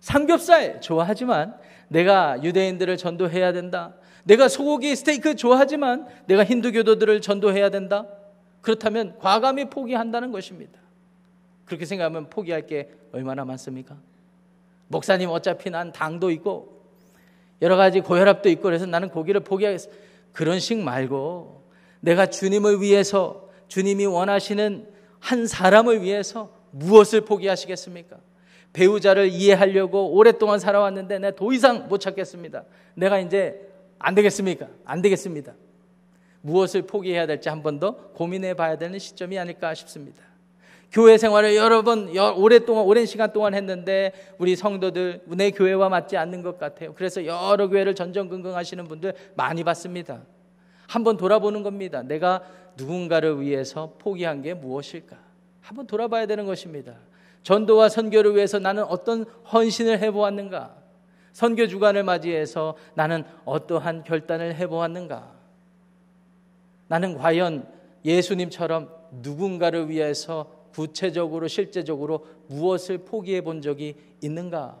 삼겹살 0.00 0.82
좋아하지만 0.82 1.56
내가 1.88 2.42
유대인들을 2.42 2.94
전도해야 2.98 3.54
된다. 3.54 3.94
내가 4.24 4.48
소고기 4.48 4.94
스테이크 4.94 5.34
좋아하지만 5.34 6.06
내가 6.26 6.44
힌두교도들을 6.44 7.22
전도해야 7.22 7.70
된다. 7.70 8.06
그렇다면 8.60 9.16
과감히 9.18 9.70
포기한다는 9.70 10.30
것입니다. 10.30 10.78
그렇게 11.64 11.86
생각하면 11.86 12.28
포기할 12.28 12.66
게 12.66 12.90
얼마나 13.12 13.46
많습니까? 13.46 13.96
목사님 14.92 15.30
어차피 15.30 15.70
난 15.70 15.90
당도 15.92 16.30
있고 16.30 16.82
여러 17.62 17.76
가지 17.76 18.00
고혈압도 18.00 18.48
있고 18.50 18.62
그래서 18.62 18.86
나는 18.86 19.08
고기를 19.08 19.40
포기하겠어. 19.40 19.90
그런 20.32 20.60
식 20.60 20.78
말고 20.78 21.64
내가 22.00 22.26
주님을 22.26 22.80
위해서 22.80 23.48
주님이 23.68 24.06
원하시는 24.06 24.88
한 25.18 25.46
사람을 25.46 26.02
위해서 26.02 26.50
무엇을 26.72 27.22
포기하시겠습니까? 27.22 28.18
배우자를 28.72 29.28
이해하려고 29.28 30.12
오랫동안 30.12 30.58
살아왔는데 30.58 31.18
내가 31.18 31.36
더 31.36 31.52
이상 31.52 31.88
못 31.88 31.98
찾겠습니다. 31.98 32.64
내가 32.94 33.18
이제 33.18 33.68
안 33.98 34.14
되겠습니까? 34.14 34.68
안 34.84 35.00
되겠습니다. 35.02 35.54
무엇을 36.40 36.82
포기해야 36.82 37.26
될지 37.26 37.48
한 37.48 37.62
번 37.62 37.78
더 37.78 37.94
고민해 38.14 38.54
봐야 38.54 38.76
되는 38.76 38.98
시점이 38.98 39.38
아닐까 39.38 39.72
싶습니다. 39.74 40.22
교회 40.92 41.16
생활을 41.16 41.56
여러 41.56 41.82
번 41.82 42.14
오랫동안 42.36 42.84
오랜 42.84 43.06
시간 43.06 43.32
동안 43.32 43.54
했는데 43.54 44.12
우리 44.36 44.54
성도들 44.54 45.22
내 45.26 45.50
교회와 45.50 45.88
맞지 45.88 46.18
않는 46.18 46.42
것 46.42 46.58
같아요. 46.58 46.92
그래서 46.94 47.24
여러 47.24 47.68
교회를 47.68 47.94
전전긍긍 47.94 48.54
하시는 48.54 48.84
분들 48.84 49.14
많이 49.34 49.64
봤습니다. 49.64 50.20
한번 50.86 51.16
돌아보는 51.16 51.62
겁니다. 51.62 52.02
내가 52.02 52.42
누군가를 52.76 53.40
위해서 53.40 53.94
포기한 53.98 54.42
게 54.42 54.52
무엇일까? 54.52 55.16
한번 55.62 55.86
돌아봐야 55.86 56.26
되는 56.26 56.44
것입니다. 56.44 56.94
전도와 57.42 57.88
선교를 57.88 58.34
위해서 58.34 58.58
나는 58.58 58.84
어떤 58.84 59.24
헌신을 59.50 59.98
해보았는가? 59.98 60.76
선교 61.32 61.66
주간을 61.66 62.02
맞이해서 62.02 62.76
나는 62.94 63.24
어떠한 63.46 64.04
결단을 64.04 64.56
해보았는가? 64.56 65.32
나는 66.88 67.16
과연 67.16 67.66
예수님처럼 68.04 68.90
누군가를 69.22 69.88
위해서 69.88 70.61
구체적으로 70.72 71.48
실제적으로 71.48 72.26
무엇을 72.48 72.98
포기해 72.98 73.40
본 73.40 73.60
적이 73.60 73.94
있는가? 74.20 74.78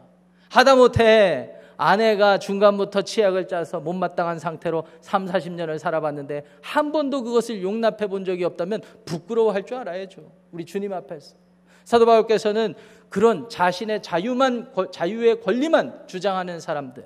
하다못해 0.48 1.56
아내가 1.76 2.38
중간부터 2.38 3.02
치약을 3.02 3.48
짜서 3.48 3.80
못마땅한 3.80 4.38
상태로 4.38 4.84
3, 5.00 5.26
40년을 5.26 5.78
살아봤는데 5.78 6.44
한 6.60 6.92
번도 6.92 7.24
그것을 7.24 7.62
용납해 7.62 8.06
본 8.06 8.24
적이 8.24 8.44
없다면 8.44 8.82
부끄러워할 9.04 9.64
줄 9.64 9.78
알아야죠. 9.78 10.30
우리 10.52 10.64
주님 10.64 10.92
앞에서. 10.92 11.36
사도 11.84 12.06
바울께서는 12.06 12.74
그런 13.08 13.48
자신의 13.48 14.02
자유만 14.02 14.72
자유의 14.92 15.40
권리만 15.40 16.06
주장하는 16.06 16.60
사람들 16.60 17.04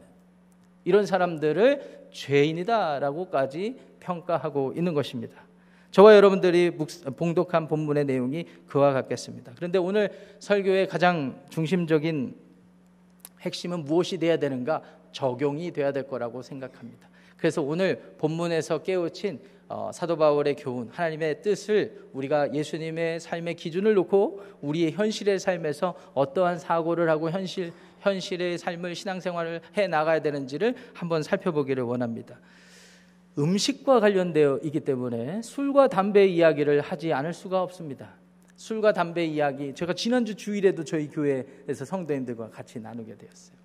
이런 0.84 1.06
사람들을 1.06 2.08
죄인이다라고까지 2.12 3.80
평가하고 4.00 4.74
있는 4.76 4.94
것입니다. 4.94 5.42
저와 5.96 6.14
여러분들이 6.14 6.72
봉독한 7.16 7.68
본문의 7.68 8.04
내용이 8.04 8.44
그와 8.66 8.92
같겠습니다. 8.92 9.52
그런데 9.56 9.78
오늘 9.78 10.10
설교의 10.40 10.88
가장 10.88 11.40
중심적인 11.48 12.36
핵심은 13.40 13.84
무엇이 13.86 14.18
돼야 14.18 14.36
되는가? 14.36 14.82
적용이 15.12 15.70
돼야 15.70 15.92
될 15.92 16.06
거라고 16.06 16.42
생각합니다. 16.42 17.08
그래서 17.38 17.62
오늘 17.62 18.14
본문에서 18.18 18.82
깨우친 18.82 19.40
어, 19.70 19.90
사도 19.90 20.18
바울의 20.18 20.56
교훈, 20.56 20.90
하나님의 20.92 21.40
뜻을 21.40 22.10
우리가 22.12 22.52
예수님의 22.52 23.18
삶의 23.18 23.54
기준을 23.54 23.94
놓고 23.94 24.42
우리의 24.60 24.92
현실의 24.92 25.38
삶에서 25.38 25.94
어떠한 26.12 26.58
사고를 26.58 27.08
하고 27.08 27.30
현실 27.30 27.72
현실의 28.00 28.58
삶을 28.58 28.94
신앙생활을 28.94 29.62
해 29.78 29.86
나가야 29.86 30.20
되는지를 30.20 30.74
한번 30.92 31.22
살펴보기를 31.22 31.84
원합니다. 31.84 32.38
음식과 33.38 34.00
관련되어 34.00 34.60
있기 34.64 34.80
때문에 34.80 35.42
술과 35.42 35.88
담배 35.88 36.26
이야기를 36.26 36.80
하지 36.80 37.12
않을 37.12 37.32
수가 37.32 37.62
없습니다. 37.62 38.14
술과 38.56 38.92
담배 38.92 39.26
이야기 39.26 39.74
제가 39.74 39.92
지난주 39.92 40.34
주일에도 40.34 40.84
저희 40.84 41.08
교회에서 41.08 41.84
성도님들과 41.84 42.50
같이 42.50 42.80
나누게 42.80 43.16
되었어요. 43.16 43.56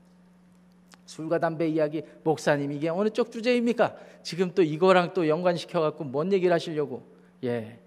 술과 1.05 1.39
담배 1.39 1.67
이야기 1.67 2.03
목사님 2.23 2.71
이게 2.71 2.89
어느 2.89 3.10
쪽 3.10 3.31
주제입니까? 3.31 3.95
지금 4.23 4.51
또 4.53 4.62
이거랑 4.63 5.13
또 5.13 5.27
연관시켜 5.27 5.79
갖고 5.79 6.03
뭔 6.03 6.31
얘기를 6.34 6.53
하시려고 6.53 7.03
예. 7.43 7.79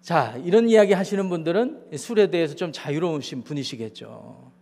자, 0.00 0.36
이런 0.44 0.68
이야기 0.68 0.92
하시는 0.92 1.28
분들은 1.28 1.96
술에 1.96 2.28
대해서 2.28 2.54
좀 2.54 2.72
자유로우신 2.72 3.42
분이시겠죠. 3.42 4.52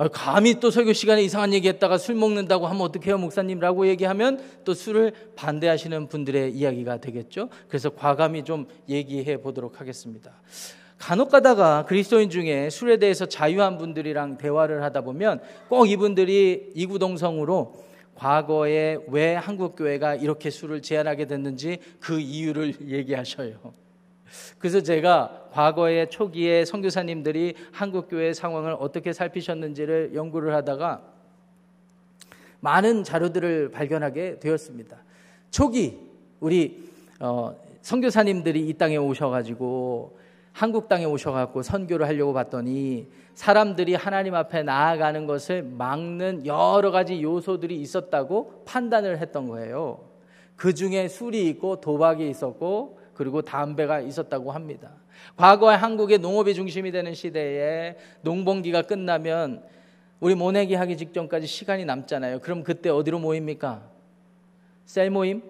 아, 0.00 0.06
감히 0.06 0.60
또 0.60 0.70
설교 0.70 0.92
시간에 0.92 1.22
이상한 1.22 1.52
얘기했다가 1.52 1.98
술 1.98 2.14
먹는다고 2.14 2.68
하면 2.68 2.82
어떡해요, 2.82 3.18
목사님라고 3.18 3.88
얘기하면 3.88 4.40
또 4.64 4.72
술을 4.72 5.12
반대하시는 5.34 6.06
분들의 6.06 6.52
이야기가 6.52 6.98
되겠죠. 6.98 7.48
그래서 7.66 7.90
과감히 7.90 8.44
좀 8.44 8.68
얘기해 8.88 9.38
보도록 9.38 9.80
하겠습니다. 9.80 10.40
간혹 10.98 11.32
가다가 11.32 11.84
그리스도인 11.84 12.30
중에 12.30 12.70
술에 12.70 12.98
대해서 12.98 13.26
자유한 13.26 13.76
분들이랑 13.76 14.38
대화를 14.38 14.84
하다 14.84 15.00
보면 15.00 15.40
꼭 15.68 15.86
이분들이 15.86 16.70
이구동성으로 16.76 17.74
과거에 18.14 18.98
왜 19.08 19.34
한국 19.34 19.74
교회가 19.74 20.14
이렇게 20.14 20.50
술을 20.50 20.80
제한하게 20.80 21.26
됐는지 21.26 21.78
그 21.98 22.20
이유를 22.20 22.74
얘기하셔요. 22.86 23.87
그래서 24.58 24.80
제가 24.80 25.48
과거에 25.52 26.06
초기에 26.08 26.64
선교사님들이 26.64 27.54
한국 27.72 28.08
교회 28.08 28.32
상황을 28.32 28.76
어떻게 28.78 29.12
살피셨는지를 29.12 30.12
연구를 30.14 30.54
하다가 30.54 31.02
많은 32.60 33.04
자료들을 33.04 33.70
발견하게 33.70 34.40
되었습니다. 34.40 34.96
초기 35.50 35.98
우리 36.40 36.88
어, 37.20 37.56
선교사님들이 37.82 38.68
이 38.68 38.72
땅에 38.74 38.96
오셔가지고 38.96 40.18
한국 40.52 40.88
땅에 40.88 41.04
오셔갖고 41.04 41.62
선교를 41.62 42.06
하려고 42.06 42.32
봤더니 42.32 43.06
사람들이 43.34 43.94
하나님 43.94 44.34
앞에 44.34 44.64
나아가는 44.64 45.26
것을 45.26 45.62
막는 45.62 46.46
여러 46.46 46.90
가지 46.90 47.22
요소들이 47.22 47.80
있었다고 47.80 48.64
판단을 48.64 49.18
했던 49.18 49.46
거예요. 49.46 50.00
그 50.56 50.74
중에 50.74 51.06
술이 51.06 51.48
있고 51.50 51.80
도박이 51.80 52.28
있었고 52.28 52.97
그리고 53.18 53.42
담배가 53.42 53.98
있었다고 53.98 54.52
합니다. 54.52 54.92
과거에 55.36 55.74
한국의 55.74 56.18
농업이 56.18 56.54
중심이 56.54 56.92
되는 56.92 57.14
시대에 57.14 57.96
농번기가 58.22 58.82
끝나면 58.82 59.64
우리 60.20 60.36
모내기 60.36 60.76
하기 60.76 60.96
직전까지 60.96 61.48
시간이 61.48 61.84
남잖아요. 61.84 62.38
그럼 62.38 62.62
그때 62.62 62.90
어디로 62.90 63.18
모입니까? 63.18 63.82
셀 64.84 65.10
모임? 65.10 65.42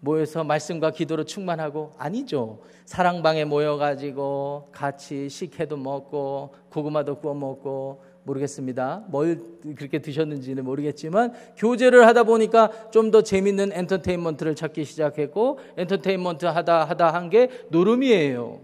모여서 0.00 0.44
말씀과 0.44 0.90
기도로 0.90 1.24
충만하고 1.24 1.92
아니죠. 1.96 2.60
사랑방에 2.84 3.46
모여가지고 3.46 4.68
같이 4.70 5.30
식혜도 5.30 5.78
먹고 5.78 6.54
고구마도 6.70 7.16
구워 7.16 7.32
먹고 7.32 8.04
모르겠습니다. 8.24 9.04
뭘 9.08 9.40
그렇게 9.76 9.98
드셨는지는 10.00 10.64
모르겠지만 10.64 11.32
교제를 11.56 12.06
하다 12.06 12.24
보니까 12.24 12.70
좀 12.90 13.10
더 13.10 13.22
재밌는 13.22 13.72
엔터테인먼트를 13.72 14.54
찾기 14.54 14.84
시작했고 14.84 15.58
엔터테인먼트 15.76 16.46
하다 16.46 16.84
하다 16.84 17.12
한 17.12 17.28
게 17.30 17.48
노름이에요. 17.70 18.60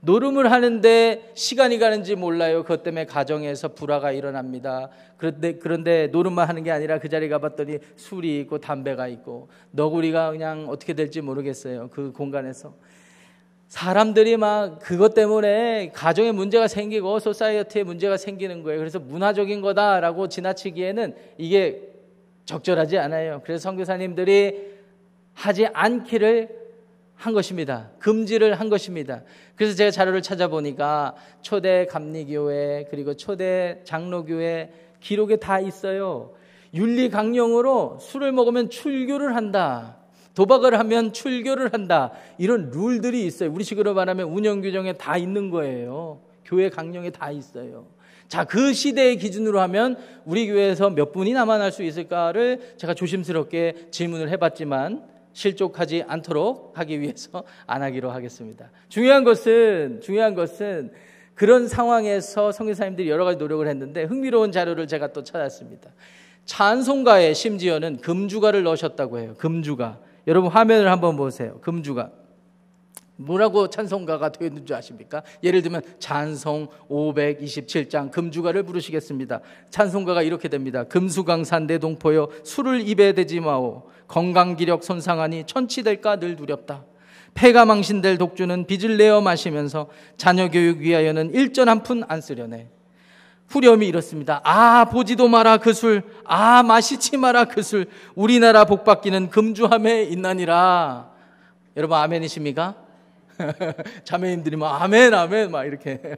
노름을 0.00 0.52
하는데 0.52 1.30
시간이 1.34 1.78
가는지 1.78 2.14
몰라요. 2.14 2.62
그것 2.62 2.82
때문에 2.82 3.06
가정에서 3.06 3.68
불화가 3.68 4.12
일어납니다. 4.12 4.90
그런데, 5.16 5.54
그런데 5.54 6.08
노름만 6.08 6.48
하는 6.48 6.62
게 6.62 6.70
아니라 6.70 6.98
그 6.98 7.08
자리에 7.08 7.28
가봤더니 7.28 7.78
술이 7.96 8.40
있고 8.40 8.58
담배가 8.58 9.08
있고 9.08 9.48
너구리가 9.72 10.30
그냥 10.32 10.66
어떻게 10.68 10.92
될지 10.92 11.20
모르겠어요. 11.22 11.88
그 11.90 12.12
공간에서. 12.12 12.74
사람들이 13.68 14.36
막 14.36 14.78
그것 14.78 15.14
때문에 15.14 15.90
가정에 15.92 16.32
문제가 16.32 16.68
생기고 16.68 17.18
소사이어티에 17.18 17.82
문제가 17.82 18.16
생기는 18.16 18.62
거예요. 18.62 18.78
그래서 18.78 18.98
문화적인 18.98 19.60
거다라고 19.60 20.28
지나치기에는 20.28 21.14
이게 21.36 21.82
적절하지 22.44 22.98
않아요. 22.98 23.42
그래서 23.44 23.62
선교사님들이 23.62 24.76
하지 25.34 25.66
않기를 25.66 26.66
한 27.16 27.32
것입니다. 27.32 27.90
금지를 27.98 28.54
한 28.54 28.68
것입니다. 28.68 29.22
그래서 29.56 29.74
제가 29.74 29.90
자료를 29.90 30.22
찾아보니까 30.22 31.16
초대 31.40 31.86
감리교회 31.86 32.86
그리고 32.90 33.14
초대 33.14 33.80
장로교회 33.84 34.70
기록에 35.00 35.36
다 35.36 35.58
있어요. 35.58 36.34
윤리 36.74 37.08
강령으로 37.08 37.98
술을 38.00 38.32
먹으면 38.32 38.70
출교를 38.70 39.34
한다. 39.34 39.96
도박을 40.36 40.78
하면 40.78 41.12
출교를 41.12 41.72
한다. 41.72 42.12
이런 42.38 42.70
룰들이 42.70 43.26
있어요. 43.26 43.50
우리식으로 43.50 43.94
말하면 43.94 44.28
운영 44.28 44.60
규정에 44.60 44.92
다 44.92 45.16
있는 45.16 45.50
거예요. 45.50 46.20
교회 46.44 46.68
강령에 46.68 47.10
다 47.10 47.30
있어요. 47.30 47.86
자, 48.28 48.44
그 48.44 48.72
시대의 48.72 49.16
기준으로 49.16 49.60
하면 49.60 49.96
우리 50.26 50.46
교회에서 50.46 50.90
몇 50.90 51.12
분이 51.12 51.32
남아날 51.32 51.72
수 51.72 51.82
있을까를 51.82 52.74
제가 52.76 52.92
조심스럽게 52.92 53.88
질문을 53.90 54.28
해봤지만 54.28 55.04
실족하지 55.32 56.04
않도록 56.06 56.72
하기 56.74 57.00
위해서 57.00 57.42
안 57.66 57.82
하기로 57.82 58.10
하겠습니다. 58.10 58.70
중요한 58.90 59.24
것은 59.24 60.00
중요한 60.02 60.34
것은 60.34 60.92
그런 61.34 61.66
상황에서 61.66 62.52
성교사님들이 62.52 63.08
여러 63.08 63.24
가지 63.24 63.38
노력을 63.38 63.66
했는데 63.66 64.04
흥미로운 64.04 64.52
자료를 64.52 64.86
제가 64.86 65.14
또 65.14 65.22
찾았습니다. 65.22 65.90
찬송가에 66.44 67.32
심지어는 67.32 67.98
금주가를 67.98 68.62
넣으셨다고 68.64 69.18
해요. 69.18 69.34
금주가. 69.38 70.05
여러분 70.26 70.50
화면을 70.50 70.90
한번 70.90 71.16
보세요. 71.16 71.58
금주가. 71.60 72.10
뭐라고 73.18 73.68
찬송가가 73.70 74.32
되어 74.32 74.48
있는 74.48 74.66
줄 74.66 74.76
아십니까? 74.76 75.22
예를 75.42 75.62
들면 75.62 75.80
찬송 75.98 76.68
527장 76.90 78.10
금주가를 78.10 78.62
부르시겠습니다. 78.64 79.40
찬송가가 79.70 80.20
이렇게 80.22 80.48
됩니다. 80.48 80.84
금수강산 80.84 81.66
내 81.66 81.78
동포여 81.78 82.28
술을 82.44 82.86
입에 82.86 83.12
대지 83.12 83.40
마오. 83.40 83.84
건강 84.06 84.56
기력 84.56 84.84
손상하니 84.84 85.44
천치될까 85.46 86.16
늘 86.16 86.36
두렵다. 86.36 86.84
폐가 87.34 87.64
망신될 87.64 88.18
독주는 88.18 88.66
빚을 88.66 88.96
내어 88.98 89.20
마시면서 89.20 89.88
자녀 90.16 90.48
교육 90.50 90.80
위하여는 90.80 91.32
일전 91.32 91.68
한 91.68 91.82
푼 91.82 92.02
안 92.08 92.20
쓰려네. 92.20 92.68
후렴이 93.48 93.86
이렇습니다. 93.86 94.40
아, 94.44 94.86
보지도 94.86 95.28
마라 95.28 95.58
그 95.58 95.72
술. 95.72 96.02
아, 96.24 96.62
마시지 96.62 97.16
마라 97.16 97.44
그 97.44 97.62
술. 97.62 97.86
우리나라 98.14 98.64
복받기는 98.64 99.30
금주함에 99.30 100.04
있나니라. 100.04 101.10
여러분, 101.76 101.96
아멘이십니까? 101.96 102.74
자매님들이 104.04 104.56
막 104.56 104.82
아멘, 104.82 105.14
아멘, 105.14 105.50
막 105.50 105.64
이렇게. 105.64 106.00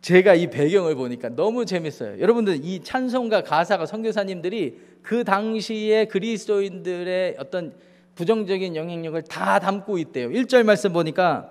제가 0.00 0.34
이 0.34 0.48
배경을 0.48 0.94
보니까 0.94 1.28
너무 1.30 1.64
재밌어요. 1.64 2.20
여러분들 2.20 2.60
이 2.62 2.82
찬송가 2.82 3.42
가사가 3.42 3.86
선교사님들이 3.86 4.80
그 5.02 5.24
당시에 5.24 6.06
그리스도인들의 6.06 7.36
어떤 7.38 7.74
부정적인 8.14 8.76
영향력을 8.76 9.22
다 9.22 9.58
담고 9.58 9.98
있대요. 9.98 10.28
1절 10.28 10.64
말씀 10.64 10.92
보니까 10.92 11.50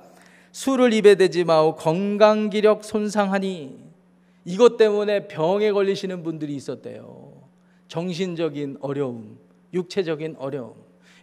술을 0.57 0.91
입에 0.91 1.13
대지 1.13 1.43
마오 1.43 1.75
건강 1.75 2.49
기력 2.49 2.83
손상하니 2.83 3.77
이것 4.43 4.75
때문에 4.75 5.27
병에 5.27 5.71
걸리시는 5.71 6.23
분들이 6.23 6.55
있었대요. 6.55 7.31
정신적인 7.87 8.77
어려움, 8.81 9.37
육체적인 9.71 10.37
어려움. 10.39 10.73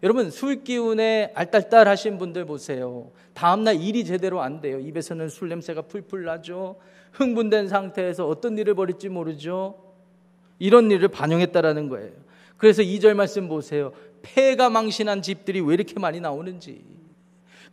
여러분 0.05 0.31
술 0.31 0.63
기운에 0.63 1.33
알딸딸 1.35 1.89
하신 1.89 2.19
분들 2.19 2.45
보세요. 2.45 3.11
다음 3.33 3.65
날 3.65 3.83
일이 3.83 4.05
제대로 4.05 4.41
안 4.41 4.61
돼요. 4.61 4.79
입에서는 4.79 5.29
술 5.29 5.49
냄새가 5.49 5.83
풀풀 5.83 6.23
나죠. 6.23 6.77
흥분된 7.11 7.67
상태에서 7.67 8.29
어떤 8.29 8.57
일을 8.57 8.75
벌일지 8.75 9.09
모르죠. 9.09 9.75
이런 10.61 10.93
일을 10.93 11.09
반영했다라는 11.09 11.89
거예요. 11.89 12.13
그래서 12.57 12.83
2절 12.83 13.15
말씀 13.15 13.49
보세요. 13.49 13.91
폐가 14.23 14.71
망신한 14.71 15.23
집들이 15.23 15.61
왜 15.61 15.75
이렇게 15.75 15.99
많이 15.99 16.21
나오는지. 16.21 17.04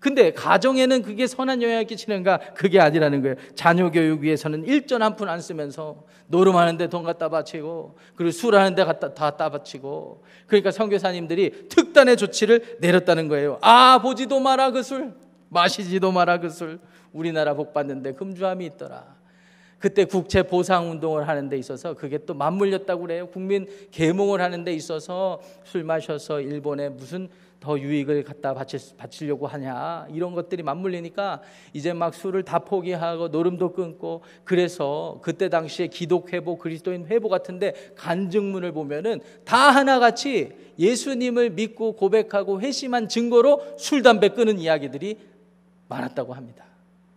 근데 0.02 0.32
가정에는 0.34 1.04
그게 1.04 1.28
선한 1.28 1.62
영향을 1.62 1.86
끼치는가? 1.86 2.40
그게 2.56 2.80
아니라는 2.80 3.22
거예요. 3.22 3.36
자녀 3.56 3.90
교육 3.92 4.22
위해서는 4.24 4.66
일전 4.66 5.02
한 5.04 5.16
푼 5.16 5.30
안 5.30 5.40
쓰면서 5.40 6.04
노름하는데 6.28 6.88
돈 6.90 7.04
갖다 7.04 7.30
바치고 7.30 7.96
그리고 8.16 8.32
술하는데 8.32 8.84
갖다 8.84 9.14
다 9.14 9.38
따바치고 9.38 10.24
그러니까 10.48 10.72
선교사님들이 10.72 11.70
특단의 11.70 12.18
조치를 12.18 12.78
내렸다는 12.80 13.28
거예요. 13.28 13.60
아 13.62 14.00
보지도 14.02 14.40
마라 14.40 14.72
그 14.72 14.82
술, 14.82 15.14
마시지도 15.50 16.12
마라 16.12 16.40
그 16.40 16.50
술. 16.50 16.80
우리나라 17.14 17.54
복 17.54 17.72
받는데 17.72 18.14
금주함이 18.14 18.66
있더라. 18.66 19.16
그때 19.78 20.06
국채 20.06 20.44
보상 20.44 20.90
운동을 20.90 21.28
하는 21.28 21.50
데 21.50 21.58
있어서 21.58 21.94
그게 21.94 22.18
또 22.26 22.34
맞물렸다고 22.34 23.02
그래요. 23.02 23.28
국민 23.28 23.68
계몽을 23.92 24.42
하는 24.42 24.64
데 24.64 24.74
있어서 24.74 25.42
술 25.64 25.84
마셔서 25.84 26.40
일본에 26.42 26.90
무슨 26.90 27.30
더 27.62 27.80
유익을 27.80 28.24
갖다 28.24 28.56
바치, 28.56 29.26
려고 29.26 29.46
하냐 29.46 30.08
이런 30.10 30.34
것들이 30.34 30.64
맞물리니까 30.64 31.42
이제 31.74 31.94
막 31.94 32.14
술을 32.16 32.44
다 32.44 32.60
포기하고 32.60 33.28
노름도 33.28 33.74
끊고 33.74 34.24
그래서 34.44 35.20
그때 35.22 35.48
당시에 35.48 35.88
기독 35.88 36.34
회복 36.34 36.60
그리스도인 36.60 37.06
회복 37.06 37.30
같은데 37.30 37.74
간증문을 37.96 38.72
보면은 38.72 39.22
다 39.46 39.58
하나같이 39.58 40.54
예수님을 40.80 41.52
믿고 41.52 41.94
고백하고 41.94 42.62
회심한 42.62 43.08
증거로 43.08 43.78
술 43.78 44.02
담배 44.02 44.30
끊은 44.30 44.58
이야기들이 44.58 45.20
많았다고 45.88 46.34
합니다. 46.34 46.66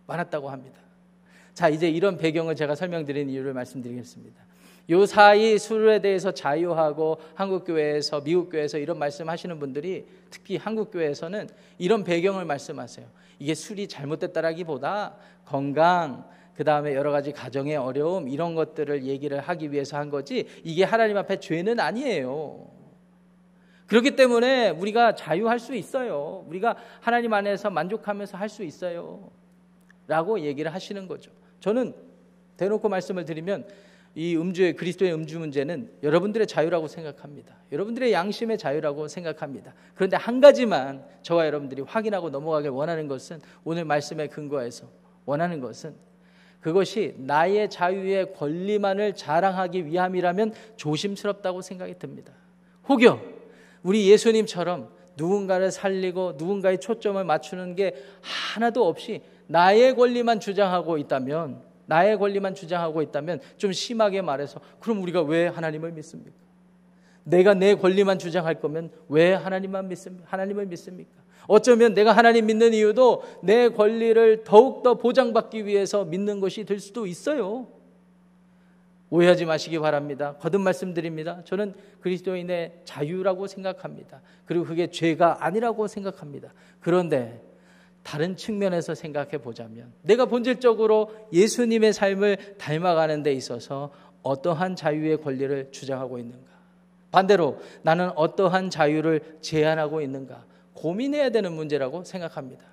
많았다고 0.05 0.49
합니다. 0.49 0.77
자, 1.55 1.69
이제 1.69 1.89
이런 1.89 2.17
배경을 2.17 2.55
제가 2.55 2.75
설명드린 2.75 3.29
이유를 3.29 3.53
말씀드리겠습니다. 3.53 4.43
요 4.89 5.05
사이 5.05 5.57
술에 5.57 5.99
대해서 5.99 6.31
자유하고 6.31 7.17
한국 7.33 7.65
교회에서 7.65 8.21
미국 8.21 8.49
교회에서 8.49 8.77
이런 8.77 8.99
말씀하시는 8.99 9.57
분들이 9.59 10.05
특히 10.29 10.57
한국 10.57 10.91
교회에서는 10.91 11.49
이런 11.77 12.03
배경을 12.03 12.45
말씀하세요. 12.45 13.07
이게 13.39 13.55
술이 13.55 13.87
잘못됐다라기보다 13.87 15.15
건강 15.45 16.25
그 16.55 16.63
다음에 16.63 16.93
여러 16.93 17.11
가지 17.11 17.31
가정의 17.31 17.75
어려움 17.75 18.29
이런 18.29 18.55
것들을 18.55 19.05
얘기를 19.05 19.39
하기 19.39 19.71
위해서 19.71 19.97
한 19.97 20.09
거지 20.09 20.47
이게 20.63 20.83
하나님 20.83 21.17
앞에 21.17 21.39
죄는 21.39 21.79
아니에요. 21.79 22.67
그렇기 23.87 24.15
때문에 24.15 24.69
우리가 24.69 25.15
자유할 25.15 25.59
수 25.59 25.75
있어요. 25.75 26.45
우리가 26.47 26.75
하나님 27.01 27.33
안에서 27.33 27.69
만족하면서 27.69 28.37
할 28.37 28.49
수 28.49 28.63
있어요. 28.63 29.29
라고 30.07 30.39
얘기를 30.39 30.71
하시는 30.73 31.07
거죠. 31.07 31.31
저는 31.59 31.93
대놓고 32.57 32.87
말씀을 32.89 33.25
드리면 33.25 33.65
이 34.15 34.37
음주의 34.37 34.73
그리스도의 34.73 35.13
음주 35.13 35.39
문제는 35.39 35.91
여러분들의 36.01 36.47
자유라고 36.47 36.87
생각합니다. 36.87 37.53
여러분들의 37.73 38.13
양심의 38.13 38.57
자유라고 38.57 39.09
생각합니다. 39.09 39.73
그런데 39.93 40.15
한 40.15 40.39
가지만 40.39 41.03
저와 41.21 41.45
여러분들이 41.45 41.81
확인하고 41.81 42.29
넘어가길 42.29 42.69
원하는 42.69 43.09
것은 43.09 43.41
오늘 43.65 43.83
말씀에 43.83 44.27
근거해서 44.27 44.87
원하는 45.25 45.59
것은 45.59 45.93
그것이 46.61 47.13
나의 47.17 47.69
자유의 47.69 48.33
권리만을 48.33 49.15
자랑하기 49.15 49.85
위함이라면 49.85 50.53
조심스럽다고 50.77 51.61
생각이 51.61 51.99
듭니다. 51.99 52.31
혹여 52.87 53.21
우리 53.83 54.09
예수님처럼 54.09 54.89
누군가를 55.17 55.71
살리고 55.71 56.35
누군가의 56.37 56.79
초점을 56.79 57.21
맞추는 57.23 57.75
게 57.75 57.95
하나도 58.21 58.87
없이 58.87 59.21
나의 59.47 59.95
권리만 59.95 60.39
주장하고 60.39 60.97
있다면 60.97 61.61
나의 61.85 62.17
권리만 62.17 62.55
주장하고 62.55 63.01
있다면 63.01 63.41
좀 63.57 63.71
심하게 63.71 64.21
말해서 64.21 64.59
그럼 64.79 65.01
우리가 65.01 65.21
왜 65.21 65.47
하나님을 65.47 65.91
믿습니까? 65.91 66.35
내가 67.23 67.53
내 67.53 67.75
권리만 67.75 68.19
주장할 68.19 68.59
거면 68.59 68.91
왜 69.09 69.33
하나님만 69.33 69.87
믿습니까? 69.87 70.25
하나님을 70.29 70.67
믿습니까? 70.67 71.11
어쩌면 71.47 71.93
내가 71.93 72.11
하나님 72.11 72.47
믿는 72.47 72.73
이유도 72.73 73.23
내 73.43 73.69
권리를 73.69 74.43
더욱더 74.43 74.95
보장받기 74.95 75.65
위해서 75.65 76.05
믿는 76.05 76.39
것이 76.39 76.65
될 76.65 76.79
수도 76.79 77.05
있어요. 77.05 77.67
오해하지 79.09 79.45
마시기 79.45 79.79
바랍니다. 79.79 80.35
거듭 80.39 80.61
말씀드립니다. 80.61 81.41
저는 81.45 81.75
그리스도인의 82.01 82.81
자유라고 82.85 83.47
생각합니다. 83.47 84.21
그리고 84.45 84.65
그게 84.65 84.87
죄가 84.87 85.45
아니라고 85.45 85.87
생각합니다. 85.87 86.53
그런데 86.79 87.41
다른 88.05 88.37
측면에서 88.37 88.93
생각해 88.93 89.39
보자면 89.39 89.91
내가 90.03 90.25
본질적으로 90.25 91.09
예수님의 91.33 91.91
삶을 91.91 92.55
닮아가는 92.59 93.23
데 93.23 93.33
있어서 93.33 93.91
어떠한 94.21 94.75
자유의 94.75 95.21
권리를 95.21 95.69
주장하고 95.71 96.19
있는가? 96.19 96.45
반대로 97.09 97.57
나는 97.81 98.11
어떠한 98.15 98.69
자유를 98.69 99.39
제한하고 99.41 100.01
있는가? 100.01 100.45
고민해야 100.73 101.31
되는 101.31 101.51
문제라고 101.53 102.03
생각합니다. 102.03 102.63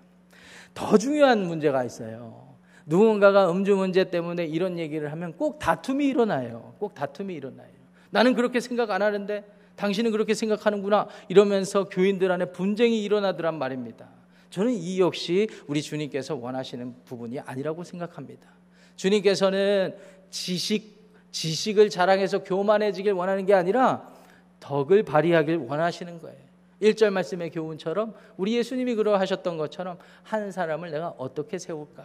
더 0.74 0.98
중요한 0.98 1.46
문제가 1.46 1.82
있어요. 1.82 2.54
누군가가 2.84 3.50
음주 3.50 3.74
문제 3.74 4.04
때문에 4.04 4.44
이런 4.44 4.78
얘기를 4.78 5.10
하면 5.12 5.32
꼭 5.38 5.58
다툼이 5.58 6.06
일어나요. 6.08 6.74
꼭 6.78 6.94
다툼이 6.94 7.34
일어나요. 7.34 7.70
나는 8.10 8.34
그렇게 8.34 8.60
생각 8.60 8.90
안 8.90 9.00
하는데 9.00 9.44
당신은 9.76 10.10
그렇게 10.10 10.34
생각하는구나 10.34 11.08
이러면서 11.28 11.88
교인들 11.88 12.30
안에 12.30 12.52
분쟁이 12.52 13.02
일어나더란 13.02 13.58
말입니다. 13.58 14.21
저는 14.52 14.74
이 14.74 15.00
역시 15.00 15.48
우리 15.66 15.80
주님께서 15.80 16.34
원하시는 16.34 16.94
부분이 17.06 17.40
아니라고 17.40 17.84
생각합니다. 17.84 18.48
주님께서는 18.96 19.96
지식 20.30 21.00
지식을 21.30 21.88
자랑해서 21.88 22.44
교만해지길 22.44 23.12
원하는 23.12 23.46
게 23.46 23.54
아니라 23.54 24.06
덕을 24.60 25.04
발휘하길 25.04 25.56
원하시는 25.56 26.20
거예요. 26.20 26.36
1절 26.82 27.10
말씀의 27.10 27.48
교훈처럼 27.48 28.12
우리 28.36 28.54
예수님이 28.58 28.94
그러하셨던 28.94 29.56
것처럼 29.56 29.96
한 30.22 30.52
사람을 30.52 30.90
내가 30.90 31.14
어떻게 31.16 31.58
세울까? 31.58 32.04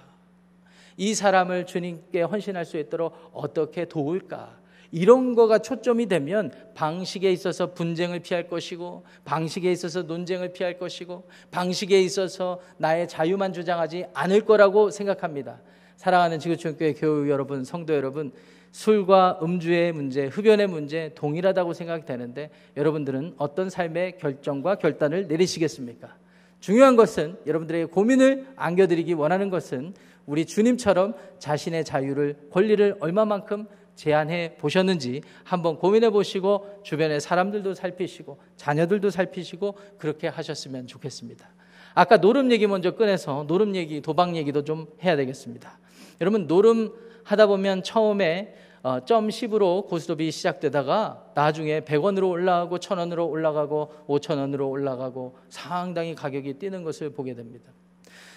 이 0.95 1.13
사람을 1.13 1.65
주님께 1.65 2.21
헌신할 2.21 2.63
수 2.63 2.77
있도록 2.77 3.13
어떻게 3.33 3.83
도울까? 3.83 4.57
이런 4.91 5.35
거가 5.35 5.59
초점이 5.59 6.07
되면 6.07 6.51
방식에 6.73 7.31
있어서 7.31 7.73
분쟁을 7.73 8.19
피할 8.19 8.47
것이고 8.47 9.03
방식에 9.25 9.71
있어서 9.71 10.03
논쟁을 10.03 10.53
피할 10.53 10.77
것이고 10.77 11.27
방식에 11.51 12.01
있어서 12.01 12.59
나의 12.77 13.07
자유만 13.07 13.53
주장하지 13.53 14.05
않을 14.13 14.41
거라고 14.41 14.89
생각합니다. 14.91 15.59
사랑하는 15.97 16.39
지구촌교회 16.39 16.93
교우 16.93 17.27
여러분, 17.27 17.63
성도 17.63 17.93
여러분, 17.93 18.31
술과 18.71 19.39
음주의 19.41 19.91
문제, 19.91 20.27
흡연의 20.27 20.67
문제 20.67 21.11
동일하다고 21.15 21.73
생각되는데 21.73 22.51
여러분들은 22.75 23.33
어떤 23.37 23.69
삶의 23.69 24.17
결정과 24.19 24.75
결단을 24.75 25.27
내리시겠습니까? 25.27 26.15
중요한 26.59 26.95
것은 26.95 27.37
여러분들에게 27.45 27.85
고민을 27.85 28.47
안겨드리기 28.55 29.13
원하는 29.13 29.49
것은 29.49 29.93
우리 30.25 30.45
주님처럼 30.45 31.13
자신의 31.39 31.85
자유를 31.85 32.35
권리를 32.51 32.97
얼마만큼 32.99 33.65
제한해 33.97 34.55
보셨는지 34.57 35.21
한번 35.43 35.77
고민해 35.77 36.11
보시고 36.11 36.81
주변의 36.83 37.19
사람들도 37.19 37.73
살피시고 37.73 38.39
자녀들도 38.55 39.09
살피시고 39.09 39.75
그렇게 39.97 40.27
하셨으면 40.27 40.87
좋겠습니다. 40.87 41.49
아까 41.93 42.17
노름 42.17 42.51
얘기 42.51 42.67
먼저 42.67 42.91
꺼내서 42.91 43.45
노름 43.47 43.75
얘기, 43.75 44.01
도박 44.01 44.35
얘기도 44.35 44.63
좀 44.63 44.85
해야 45.03 45.15
되겠습니다. 45.15 45.79
여러분 46.21 46.47
노름 46.47 46.93
하다 47.23 47.47
보면 47.47 47.83
처음에 47.83 48.55
어, 48.83 49.03
점 49.03 49.27
10으로 49.27 49.87
고스톱이 49.87 50.31
시작되다가 50.31 51.31
나중에 51.33 51.81
100원으로 51.81 52.29
올라가고 52.29 52.77
1000원으로 52.77 53.29
올라가고 53.29 53.91
5000원으로 54.07 54.69
올라가고 54.69 55.35
상당히 55.49 56.15
가격이 56.15 56.53
뛰는 56.53 56.83
것을 56.83 57.09
보게 57.09 57.33
됩니다. 57.33 57.71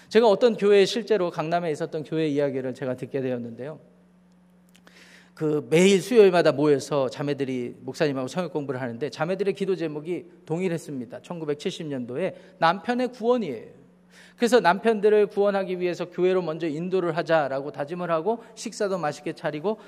제가 0.09 0.27
어떤 0.27 0.57
교회에 0.57 0.85
실제로 0.85 1.31
강남에 1.31 1.71
있었던 1.71 2.03
교회 2.03 2.27
이야기를 2.27 2.73
제가 2.73 2.95
듣게 2.95 3.21
되었는데요. 3.21 3.79
그 5.41 5.65
매일 5.71 6.03
수요일마다 6.03 6.51
모여서 6.51 7.09
자매들이 7.09 7.77
목사님하고 7.79 8.27
성역 8.27 8.53
공부를 8.53 8.79
하는데 8.79 9.09
자매들의 9.09 9.55
기도 9.55 9.75
제목이 9.75 10.25
동일했습니다. 10.45 11.21
1970년도에 11.21 12.35
남편의 12.59 13.07
구원이에요. 13.07 13.71
그래서 14.35 14.59
남편들을 14.59 15.25
구원하기 15.25 15.79
위해서 15.79 16.11
교회로 16.11 16.43
먼저 16.43 16.67
인도를 16.67 17.17
하자라고 17.17 17.71
다짐을 17.71 18.11
하고 18.11 18.43
식사도 18.53 18.99
맛있게 18.99 19.33
차리고 19.33 19.79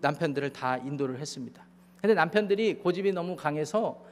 남편들을 0.00 0.50
다 0.50 0.76
인도를 0.76 1.18
했습니다. 1.18 1.60
근데 2.00 2.14
남편들이 2.14 2.74
고집이 2.74 3.10
너무 3.10 3.34
강해서 3.34 4.04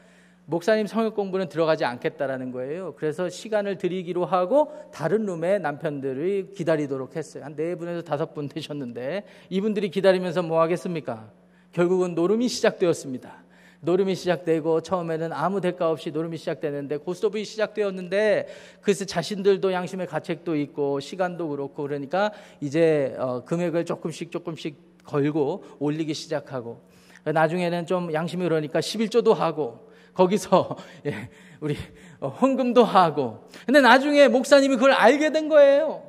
목사님 0.51 0.87
성역 0.87 1.15
공부는 1.15 1.51
들어가지 1.51 1.85
않겠다라는 1.85 2.53
거예요. 2.53 2.95
그래서 2.97 3.29
시간을 3.29 3.77
드리기로 3.77 4.25
하고 4.25 4.73
다른 4.95 5.27
룸에 5.27 5.59
남편들이 5.59 6.53
기다리도록 6.55 7.17
했어요. 7.17 7.45
한 7.45 7.55
네 7.55 7.75
분에서 7.75 8.01
다섯 8.03 8.33
분 8.33 8.49
되셨는데 8.49 9.25
이분들이 9.51 9.91
기다리면서 9.91 10.43
뭐 10.43 10.63
하겠습니까? 10.63 11.31
결국은 11.73 12.15
노름이 12.15 12.49
시작되었습니다. 12.49 13.45
노름이 13.81 14.15
시작되고 14.15 14.81
처음에는 14.81 15.35
아무 15.35 15.61
대가 15.61 15.91
없이 15.91 16.11
노름이 16.13 16.39
시작되는데 16.39 16.97
고스톱이 16.97 17.45
시작되었는데 17.45 18.47
그래서 18.81 19.05
자신들도 19.05 19.71
양심의 19.71 20.07
가책도 20.07 20.57
있고 20.57 21.01
시간도 21.01 21.49
그렇고 21.49 21.83
그러니까 21.83 22.33
이제 22.63 23.15
어, 23.19 23.45
금액을 23.45 23.85
조금씩 23.85 24.31
조금씩 24.31 25.05
걸고 25.05 25.65
올리기 25.79 26.15
시작하고 26.15 26.81
나중에는 27.25 27.85
좀 27.85 28.13
양심이 28.15 28.45
그러니까 28.45 28.81
11조도 28.81 29.35
하고 29.35 29.88
거기서 30.19 30.77
예, 31.07 31.29
우리 31.61 31.77
어, 32.19 32.29
헌금도 32.29 32.83
하고. 32.83 33.49
근데 33.65 33.81
나중에 33.81 34.27
목사님이 34.27 34.75
그걸 34.75 34.91
알게 34.93 35.31
된 35.31 35.49
거예요. 35.49 36.03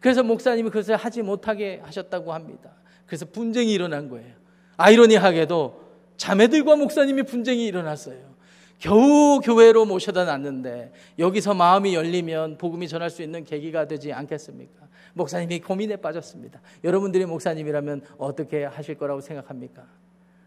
그래서 0.00 0.22
목사님이 0.22 0.70
그것을 0.70 0.96
하지 0.96 1.20
못하게 1.20 1.80
하셨다고 1.84 2.32
합니다. 2.32 2.70
그래서 3.06 3.26
분쟁이 3.26 3.72
일어난 3.72 4.08
거예요. 4.08 4.34
아이러니하게도 4.78 5.82
자매들과 6.16 6.76
목사님이 6.76 7.24
분쟁이 7.24 7.66
일어났어요. 7.66 8.32
겨우 8.78 9.38
교회로 9.40 9.84
모셔다 9.84 10.24
놨는데 10.24 10.92
여기서 11.18 11.54
마음이 11.54 11.94
열리면 11.94 12.56
복음이 12.58 12.88
전할 12.88 13.10
수 13.10 13.22
있는 13.22 13.44
계기가 13.44 13.86
되지 13.86 14.12
않겠습니까? 14.12 14.88
목사님이 15.12 15.60
고민에 15.60 15.96
빠졌습니다. 15.96 16.60
여러분들이 16.82 17.26
목사님이라면 17.26 18.02
어떻게 18.16 18.64
하실 18.64 18.96
거라고 18.96 19.20
생각합니까? 19.20 19.86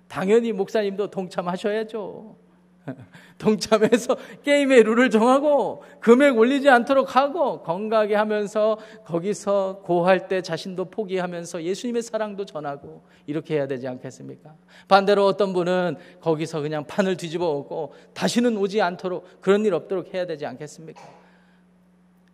당연히 0.07 0.51
목사님도 0.51 1.11
동참하셔야죠. 1.11 2.44
동참해서 3.37 4.17
게임의 4.43 4.83
룰을 4.83 5.09
정하고 5.09 5.83
금액 5.99 6.37
올리지 6.37 6.69
않도록 6.69 7.15
하고 7.15 7.61
건강하게 7.61 8.15
하면서 8.15 8.77
거기서 9.05 9.81
고할 9.83 10.27
때 10.27 10.41
자신도 10.41 10.85
포기하면서 10.85 11.63
예수님의 11.63 12.01
사랑도 12.03 12.45
전하고 12.45 13.03
이렇게 13.25 13.55
해야 13.55 13.67
되지 13.67 13.87
않겠습니까? 13.87 14.55
반대로 14.87 15.25
어떤 15.25 15.53
분은 15.53 15.97
거기서 16.21 16.61
그냥 16.61 16.85
판을 16.85 17.17
뒤집어 17.17 17.47
엎고 17.47 17.93
다시는 18.13 18.57
오지 18.57 18.81
않도록 18.81 19.41
그런 19.41 19.65
일 19.65 19.73
없도록 19.73 20.13
해야 20.13 20.25
되지 20.25 20.45
않겠습니까? 20.45 21.01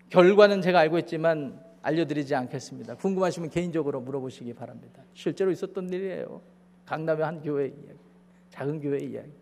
결과는 0.09 0.61
제가 0.61 0.79
알고 0.79 0.99
있지만 0.99 1.59
알려드리지 1.81 2.35
않겠습니다. 2.35 2.95
궁금하시면 2.95 3.49
개인적으로 3.49 4.01
물어보시기 4.01 4.53
바랍니다. 4.53 5.01
실제로 5.13 5.51
있었던 5.51 5.89
일이에요. 5.89 6.41
강남의 6.85 7.25
한 7.25 7.41
교회 7.41 7.67
이야기, 7.67 7.99
작은 8.49 8.81
교회 8.81 8.99
이야기. 8.99 9.40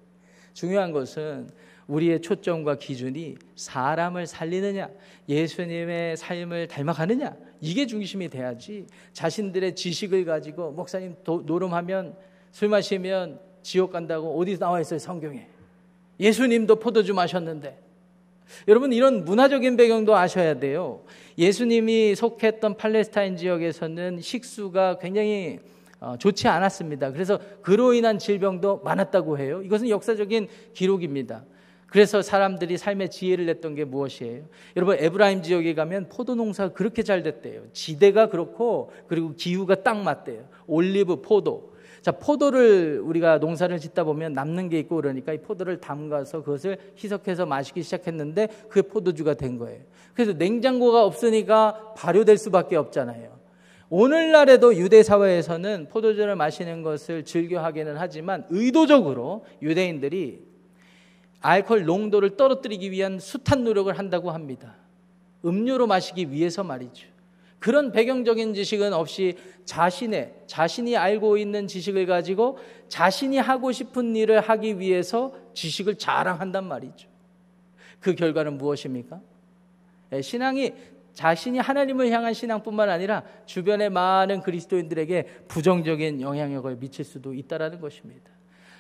중요한 0.60 0.92
것은 0.92 1.50
우리의 1.88 2.22
초점과 2.22 2.76
기준이 2.76 3.38
사람을 3.56 4.28
살리느냐, 4.28 4.90
예수님의 5.30 6.18
삶을 6.18 6.68
닮아가느냐, 6.68 7.34
이게 7.62 7.88
중심이 7.88 8.28
돼야지 8.28 8.86
자신들의 9.14 9.74
지식을 9.76 10.26
가지고 10.26 10.72
목사님 10.72 11.16
도, 11.24 11.44
노름하면 11.46 12.14
술 12.52 12.68
마시면 12.68 13.40
지옥 13.64 13.94
간다고 13.94 14.38
어디 14.38 14.60
나와 14.60 14.82
있어요, 14.82 15.00
성경에. 15.00 15.48
예수님도 16.20 16.76
포도주 16.76 17.14
마셨는데. 17.14 17.80
여러분, 18.68 18.92
이런 18.92 19.24
문화적인 19.24 19.78
배경도 19.78 20.14
아셔야 20.18 20.60
돼요. 20.60 21.06
예수님이 21.38 22.16
속했던 22.16 22.76
팔레스타인 22.76 23.38
지역에서는 23.38 24.20
식수가 24.20 24.98
굉장히 25.00 25.60
어, 25.60 25.79
좋지 26.20 26.48
않았습니다. 26.48 27.12
그래서 27.12 27.40
그로 27.62 27.94
인한 27.94 28.20
질병도 28.20 28.82
많았다고 28.84 29.38
해요. 29.38 29.62
이것은 29.64 29.90
역사적인 29.90 30.48
기록입니다. 30.74 31.44
그래서 31.88 32.22
사람들이 32.22 32.78
삶의 32.78 33.10
지혜를 33.10 33.48
냈던 33.48 33.76
게 33.76 33.84
무엇이에요? 33.84 34.44
여러분 34.76 34.98
에브라임 35.00 35.42
지역에 35.42 35.74
가면 35.74 36.10
포도 36.10 36.36
농사가 36.36 36.72
그렇게 36.72 37.04
잘 37.04 37.24
됐대요. 37.24 37.64
지대가 37.74 38.30
그렇고 38.30 38.92
그리고 39.08 39.34
기후가 39.34 39.84
딱 39.84 39.98
맞대요. 39.98 40.48
올리브, 40.68 41.22
포도. 41.22 41.74
자, 42.02 42.12
포도를 42.14 43.02
우리가 43.04 43.40
농사를 43.40 43.78
짓다 43.80 44.04
보면 44.06 44.34
남는 44.34 44.70
게 44.70 44.80
있고 44.80 44.96
그러니까 44.98 45.34
이 45.34 45.40
포도를 45.40 45.82
담가서 45.82 46.44
그것을 46.44 46.78
희석해서 46.96 47.46
마시기 47.46 47.82
시작했는데 47.84 48.48
그게 48.70 48.88
포도주가 48.88 49.34
된 49.34 49.58
거예요. 49.58 49.82
그래서 50.14 50.32
냉장고가 50.34 51.04
없으니까 51.04 51.94
발효될 51.98 52.38
수밖에 52.38 52.76
없잖아요. 52.78 53.39
오늘날에도 53.90 54.76
유대 54.76 55.02
사회에서는 55.02 55.88
포도주를 55.90 56.36
마시는 56.36 56.84
것을 56.84 57.26
즐겨 57.26 57.64
하기는 57.64 57.98
하지만 57.98 58.46
의도적으로 58.50 59.46
유대인들이 59.62 60.48
알코올 61.42 61.86
농도를 61.86 62.38
떨어뜨리기 62.38 62.92
위한 62.92 63.20
숱한 63.20 63.64
노력을 63.64 63.98
한다고 63.98 64.30
합니다. 64.30 64.76
음료로 65.44 65.88
마시기 65.88 66.32
위해서 66.32 66.64
말이죠. 66.64 67.08
그런 67.58 67.92
배경적인 67.92 68.54
지식은 68.54 68.94
없이 68.94 69.38
자신의 69.66 70.34
자신이 70.48 70.96
알고 70.96 71.38
있는 71.38 71.68
지식을 71.68 72.06
가지고 72.06 72.60
자신이 72.88 73.38
하고 73.38 73.72
싶은 73.72 74.16
일을 74.16 74.40
하기 74.40 74.80
위해서 74.80 75.34
지식을 75.54 75.96
자랑한단 75.96 76.66
말이죠. 76.66 77.08
그 78.00 78.16
결과는 78.16 78.58
무엇입니까? 78.58 79.20
예, 80.14 80.22
신앙이 80.22 80.74
자신이 81.20 81.60
하나님을 81.60 82.12
향한 82.12 82.34
신앙뿐만 82.34 82.90
아니라 82.90 83.24
주변의 83.46 83.90
많은 83.90 84.40
그리스도인들에게 84.40 85.24
부정적인 85.50 86.22
영향력을 86.22 86.78
미칠 86.78 87.04
수도 87.04 87.34
있다라는 87.34 87.82
것입니다. 87.82 88.32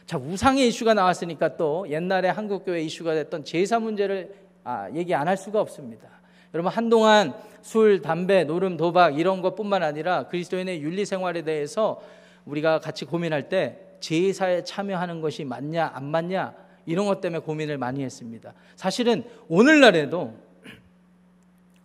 자, 0.05 0.17
우상의 0.17 0.69
이슈가 0.69 0.93
나왔으니까 0.93 1.57
또 1.57 1.85
옛날에 1.89 2.29
한국 2.29 2.63
교회 2.63 2.81
이슈가 2.81 3.13
됐던 3.13 3.43
제사 3.43 3.77
문제를 3.79 4.33
아, 4.63 4.89
얘기 4.93 5.13
안 5.13 5.27
할 5.27 5.35
수가 5.35 5.59
없습니다. 5.59 6.07
여러분 6.53 6.71
한동안 6.71 7.33
술, 7.61 8.01
담배, 8.01 8.45
노름, 8.45 8.77
도박 8.77 9.19
이런 9.19 9.41
것뿐만 9.41 9.83
아니라 9.83 10.27
그리스도인의 10.27 10.81
윤리 10.81 11.03
생활에 11.05 11.41
대해서 11.41 12.01
우리가 12.45 12.79
같이 12.79 13.03
고민할 13.03 13.49
때 13.49 13.81
제사에 13.99 14.63
참여하는 14.63 15.19
것이 15.19 15.43
맞냐 15.43 15.91
안 15.93 16.05
맞냐 16.05 16.53
이런 16.85 17.05
것 17.05 17.19
때문에 17.19 17.41
고민을 17.41 17.77
많이 17.77 18.01
했습니다. 18.01 18.53
사실은 18.77 19.25
오늘날에도 19.49 20.47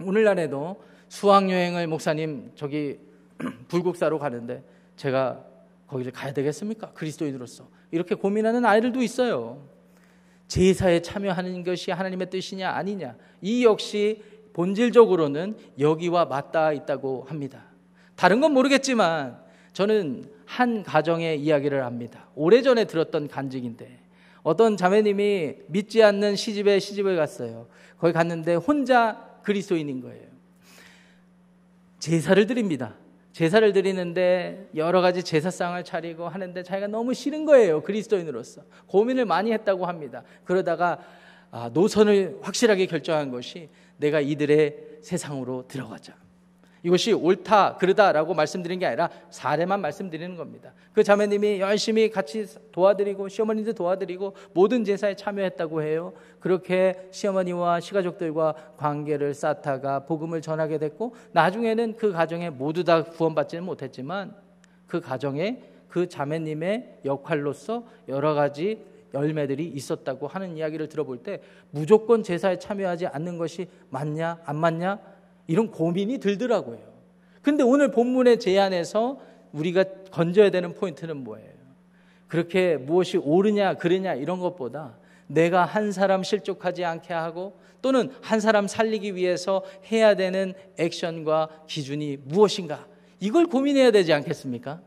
오늘날에도 0.01 0.83
수학 1.09 1.49
여행을 1.51 1.87
목사님 1.87 2.53
저기 2.55 2.99
불국사로 3.69 4.19
가는데 4.19 4.63
제가 4.97 5.45
거기를 5.87 6.13
가야 6.13 6.33
되겠습니까? 6.33 6.93
그리스도인으로서 6.93 7.69
이렇게 7.91 8.15
고민하는 8.15 8.65
아이들도 8.65 9.03
있어요. 9.03 9.69
제사에 10.49 11.01
참여하는 11.01 11.65
것이 11.65 11.91
하나님의 11.91 12.31
뜻이냐 12.31 12.71
아니냐 12.71 13.17
이 13.41 13.65
역시 13.65 14.23
본질적으로는 14.53 15.57
여기와 15.79 16.27
맞닿아 16.27 16.73
있다고 16.73 17.25
합니다. 17.29 17.65
다른 18.17 18.41
건 18.41 18.53
모르겠지만 18.53 19.39
저는 19.73 20.31
한 20.47 20.83
가정의 20.83 21.41
이야기를 21.41 21.83
압니다. 21.83 22.29
오래전에 22.35 22.85
들었던 22.85 23.29
간증인데 23.29 24.01
어떤 24.43 24.77
자매님이 24.77 25.57
믿지 25.69 26.03
않는 26.03 26.37
시집에 26.37 26.79
시집을 26.79 27.17
갔어요. 27.17 27.67
거기 27.99 28.13
갔는데 28.13 28.55
혼자 28.55 29.34
그리스도인인 29.45 30.01
거예요. 30.01 30.27
제사를 31.99 32.47
드립니다. 32.47 32.95
제사를 33.33 33.73
드리는데 33.73 34.69
여러 34.77 35.01
가지 35.01 35.23
제사상을 35.23 35.83
차리고 35.85 36.29
하는데 36.29 36.63
자기가 36.63 36.87
너무 36.87 37.15
싫은 37.15 37.45
거예요. 37.45 37.83
그리스도인으로서. 37.83 38.63
고민을 38.87 39.25
많이 39.25 39.53
했다고 39.53 39.87
합니다. 39.87 40.23
그러다가 40.45 41.01
아, 41.51 41.71
노선을 41.73 42.39
확실하게 42.43 42.87
결정한 42.87 43.31
것이 43.31 43.69
내가 43.97 44.21
이들의 44.21 44.99
세상으로 45.03 45.67
들어가자. 45.69 46.15
이것이 46.85 47.15
옳다, 47.15 47.77
그르다라고 47.79 48.35
말씀드린 48.35 48.79
게 48.79 48.85
아니라 48.85 49.09
사례만 49.31 49.81
말씀드리는 49.81 50.37
겁니다. 50.37 50.75
그 50.93 51.03
자매님이 51.03 51.59
열심히 51.59 52.11
같이 52.11 52.47
도와드리고 52.73 53.31
시어머니도 53.31 53.73
도와드리고 53.73 54.35
모든 54.53 54.85
제사에 54.85 55.17
참여했다고 55.17 55.83
해요. 55.83 56.13
그렇게 56.41 57.09
시어머니와 57.11 57.81
시가족들과 57.81 58.55
관계를 58.77 59.33
쌓다가 59.33 60.01
복음을 60.01 60.43
전하게 60.43 60.77
됐고 60.77 61.17
나중에는 61.33 61.97
그 61.97 62.13
가정에 62.13 62.51
모두 62.51 62.85
다 62.85 63.03
구원받지는 63.03 63.65
못했지만 63.65 64.37
그 64.87 65.01
가정에 65.01 65.63
그 65.89 66.07
자매님의 66.07 67.01
역할로서 67.07 67.85
여러 68.09 68.35
가지 68.35 68.85
열매들이 69.15 69.69
있었다고 69.69 70.27
하는 70.27 70.57
이야기를 70.59 70.89
들어볼 70.89 71.23
때 71.23 71.41
무조건 71.71 72.23
제사에 72.23 72.59
참여하지 72.59 73.07
않는 73.07 73.39
것이 73.39 73.69
맞냐 73.89 74.41
안 74.45 74.57
맞냐 74.57 75.14
이런 75.47 75.71
고민이 75.71 76.19
들더라고요. 76.19 76.79
근데 77.43 77.63
오늘 77.63 77.91
본문의 77.91 78.41
제안에서 78.41 79.19
우리가 79.53 79.85
건져야 80.11 80.51
되는 80.51 80.75
포인트는 80.75 81.19
뭐예요? 81.19 81.53
그렇게 82.27 82.77
무엇이 82.77 83.17
옳으냐 83.19 83.75
그르냐 83.75 84.15
이런 84.15 84.41
것보다 84.41 84.97
내가 85.27 85.65
한 85.65 85.93
사람 85.93 86.23
실족하지 86.23 86.85
않게 86.85 87.13
하고 87.13 87.59
또는 87.83 88.11
한 88.23 88.41
사람 88.41 88.67
살리기 88.67 89.15
위해서 89.15 89.63
해야 89.93 90.17
되는 90.17 90.55
액션과 90.79 91.65
기준이 91.67 92.19
무엇인가 92.25 92.87
이걸 93.21 93.47
고민해야 93.47 93.91
되지 93.91 94.13
않겠습니까? 94.13 94.81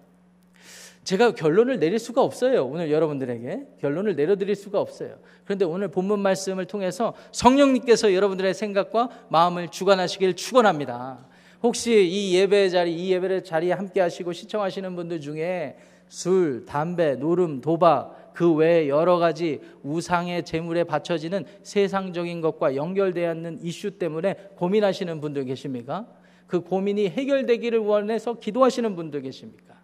제가 1.07 1.31
결론을 1.31 1.79
내릴 1.79 1.99
수가 1.99 2.21
없어요. 2.21 2.65
오늘 2.65 2.91
여러분들에게 2.91 3.67
결론을 3.79 4.17
내려드릴 4.17 4.55
수가 4.55 4.81
없어요. 4.81 5.15
그런데 5.45 5.63
오늘 5.63 5.87
본문 5.87 6.19
말씀을 6.19 6.65
통해서 6.65 7.13
성령님께서 7.31 8.13
여러분들의 8.13 8.53
생각과 8.53 9.09
마음을 9.29 9.69
주관하시길 9.69 10.35
축원합니다. 10.35 11.25
혹시 11.63 12.05
이 12.05 12.35
예배 12.35 12.67
자리, 12.67 12.93
이 12.93 13.13
예배 13.13 13.43
자리에 13.43 13.71
함께 13.71 14.01
하시고 14.01 14.33
시청하시는 14.33 14.97
분들 14.97 15.21
중에 15.21 15.77
술, 16.09 16.65
담배, 16.65 17.15
노름, 17.15 17.61
도박, 17.61 18.33
그 18.33 18.53
외에 18.53 18.89
여러 18.89 19.17
가지 19.17 19.61
우상의 19.83 20.43
재물에 20.43 20.83
바쳐지는 20.83 21.45
세상적인 21.63 22.41
것과 22.41 22.75
연결되어 22.75 23.33
있는 23.33 23.59
이슈 23.63 23.91
때문에 23.91 24.49
고민하시는 24.57 25.21
분들 25.21 25.45
계십니까? 25.45 26.05
그 26.47 26.59
고민이 26.59 27.07
해결되기를 27.07 27.79
원해서 27.79 28.33
기도하시는 28.33 28.93
분들 28.97 29.21
계십니까? 29.21 29.76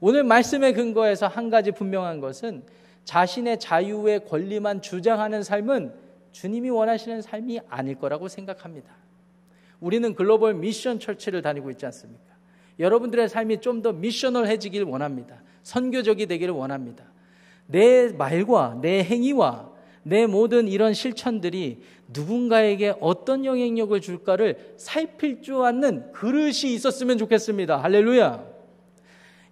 오늘 0.00 0.22
말씀의 0.24 0.74
근거에서 0.74 1.26
한 1.26 1.50
가지 1.50 1.72
분명한 1.72 2.20
것은 2.20 2.62
자신의 3.04 3.58
자유의 3.58 4.26
권리만 4.26 4.82
주장하는 4.82 5.42
삶은 5.42 5.92
주님이 6.32 6.70
원하시는 6.70 7.22
삶이 7.22 7.60
아닐 7.68 7.96
거라고 7.96 8.28
생각합니다. 8.28 8.90
우리는 9.80 10.14
글로벌 10.14 10.54
미션 10.54 11.00
철치를 11.00 11.42
다니고 11.42 11.70
있지 11.70 11.86
않습니까? 11.86 12.24
여러분들의 12.78 13.28
삶이 13.28 13.60
좀 13.60 13.82
더 13.82 13.92
미셔널해지길 13.92 14.84
원합니다. 14.84 15.42
선교적이 15.62 16.26
되기를 16.26 16.54
원합니다. 16.54 17.04
내 17.66 18.08
말과 18.08 18.78
내 18.80 19.02
행위와 19.02 19.70
내 20.02 20.26
모든 20.26 20.68
이런 20.68 20.94
실천들이 20.94 21.82
누군가에게 22.08 22.94
어떤 23.00 23.44
영향력을 23.44 24.00
줄까를 24.00 24.74
살필 24.76 25.42
줄 25.42 25.62
아는 25.62 26.12
그릇이 26.12 26.72
있었으면 26.72 27.18
좋겠습니다. 27.18 27.82
할렐루야. 27.82 28.57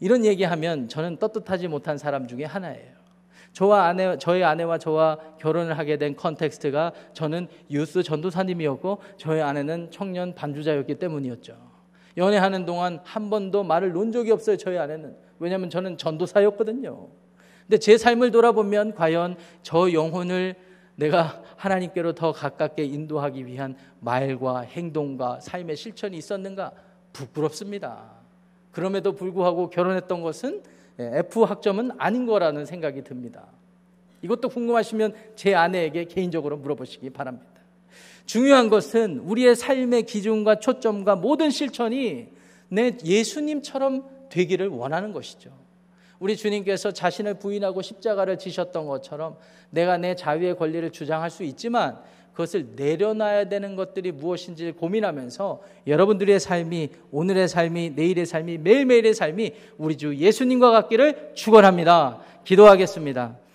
이런 0.00 0.24
얘기하면 0.24 0.88
저는 0.88 1.18
떳떳하지 1.18 1.68
못한 1.68 1.98
사람 1.98 2.26
중에 2.26 2.44
하나예요. 2.44 2.96
저와 3.52 3.86
아내, 3.86 4.18
저희 4.18 4.42
아내와 4.42 4.76
저와 4.78 5.18
결혼을 5.38 5.78
하게 5.78 5.96
된 5.96 6.14
context가 6.14 6.92
저는 7.14 7.48
유스 7.70 8.02
전도사님이었고 8.02 8.98
저희 9.16 9.40
아내는 9.40 9.90
청년 9.90 10.34
반주자였기 10.34 10.96
때문이었죠. 10.96 11.56
연애하는 12.18 12.66
동안 12.66 13.00
한 13.02 13.30
번도 13.30 13.62
말을 13.62 13.92
놓은 13.92 14.12
적이 14.12 14.32
없어요. 14.32 14.56
저희 14.56 14.76
아내는 14.76 15.16
왜냐하면 15.38 15.70
저는 15.70 15.96
전도사였거든요. 15.96 17.08
근데 17.62 17.78
제 17.78 17.96
삶을 17.96 18.30
돌아보면 18.30 18.94
과연 18.94 19.36
저 19.62 19.90
영혼을 19.92 20.54
내가 20.94 21.42
하나님께로 21.56 22.12
더 22.12 22.32
가깝게 22.32 22.84
인도하기 22.84 23.46
위한 23.46 23.76
말과 24.00 24.60
행동과 24.60 25.40
삶의 25.40 25.76
실천이 25.76 26.16
있었는가 26.16 26.72
부끄럽습니다. 27.12 28.15
그럼에도 28.76 29.12
불구하고 29.12 29.70
결혼했던 29.70 30.20
것은 30.20 30.62
예, 31.00 31.10
F 31.14 31.44
학점은 31.44 31.92
아닌 31.96 32.26
거라는 32.26 32.66
생각이 32.66 33.04
듭니다. 33.04 33.46
이것도 34.20 34.50
궁금하시면 34.50 35.14
제 35.34 35.54
아내에게 35.54 36.04
개인적으로 36.04 36.58
물어보시기 36.58 37.08
바랍니다. 37.08 37.46
중요한 38.26 38.68
것은 38.68 39.20
우리의 39.20 39.56
삶의 39.56 40.02
기준과 40.02 40.56
초점과 40.56 41.16
모든 41.16 41.48
실천이 41.48 42.28
내 42.68 42.98
예수님처럼 43.02 44.04
되기를 44.28 44.68
원하는 44.68 45.14
것이죠. 45.14 45.52
우리 46.18 46.36
주님께서 46.36 46.90
자신을 46.90 47.38
부인하고 47.38 47.80
십자가를 47.80 48.38
지셨던 48.38 48.84
것처럼 48.86 49.38
내가 49.70 49.96
내 49.96 50.14
자유의 50.14 50.58
권리를 50.58 50.90
주장할 50.90 51.30
수 51.30 51.44
있지만 51.44 51.98
그것을 52.36 52.66
내려놔야 52.76 53.48
되는 53.48 53.76
것들이 53.76 54.12
무엇인지 54.12 54.72
고민하면서 54.72 55.62
여러분들의 55.86 56.38
삶이 56.38 56.90
오늘의 57.10 57.48
삶이 57.48 57.92
내일의 57.96 58.26
삶이 58.26 58.58
매일매일의 58.58 59.14
삶이 59.14 59.54
우리 59.78 59.96
주 59.96 60.14
예수님과 60.14 60.70
같기를 60.70 61.30
축원합니다. 61.34 62.20
기도하겠습니다. 62.44 63.45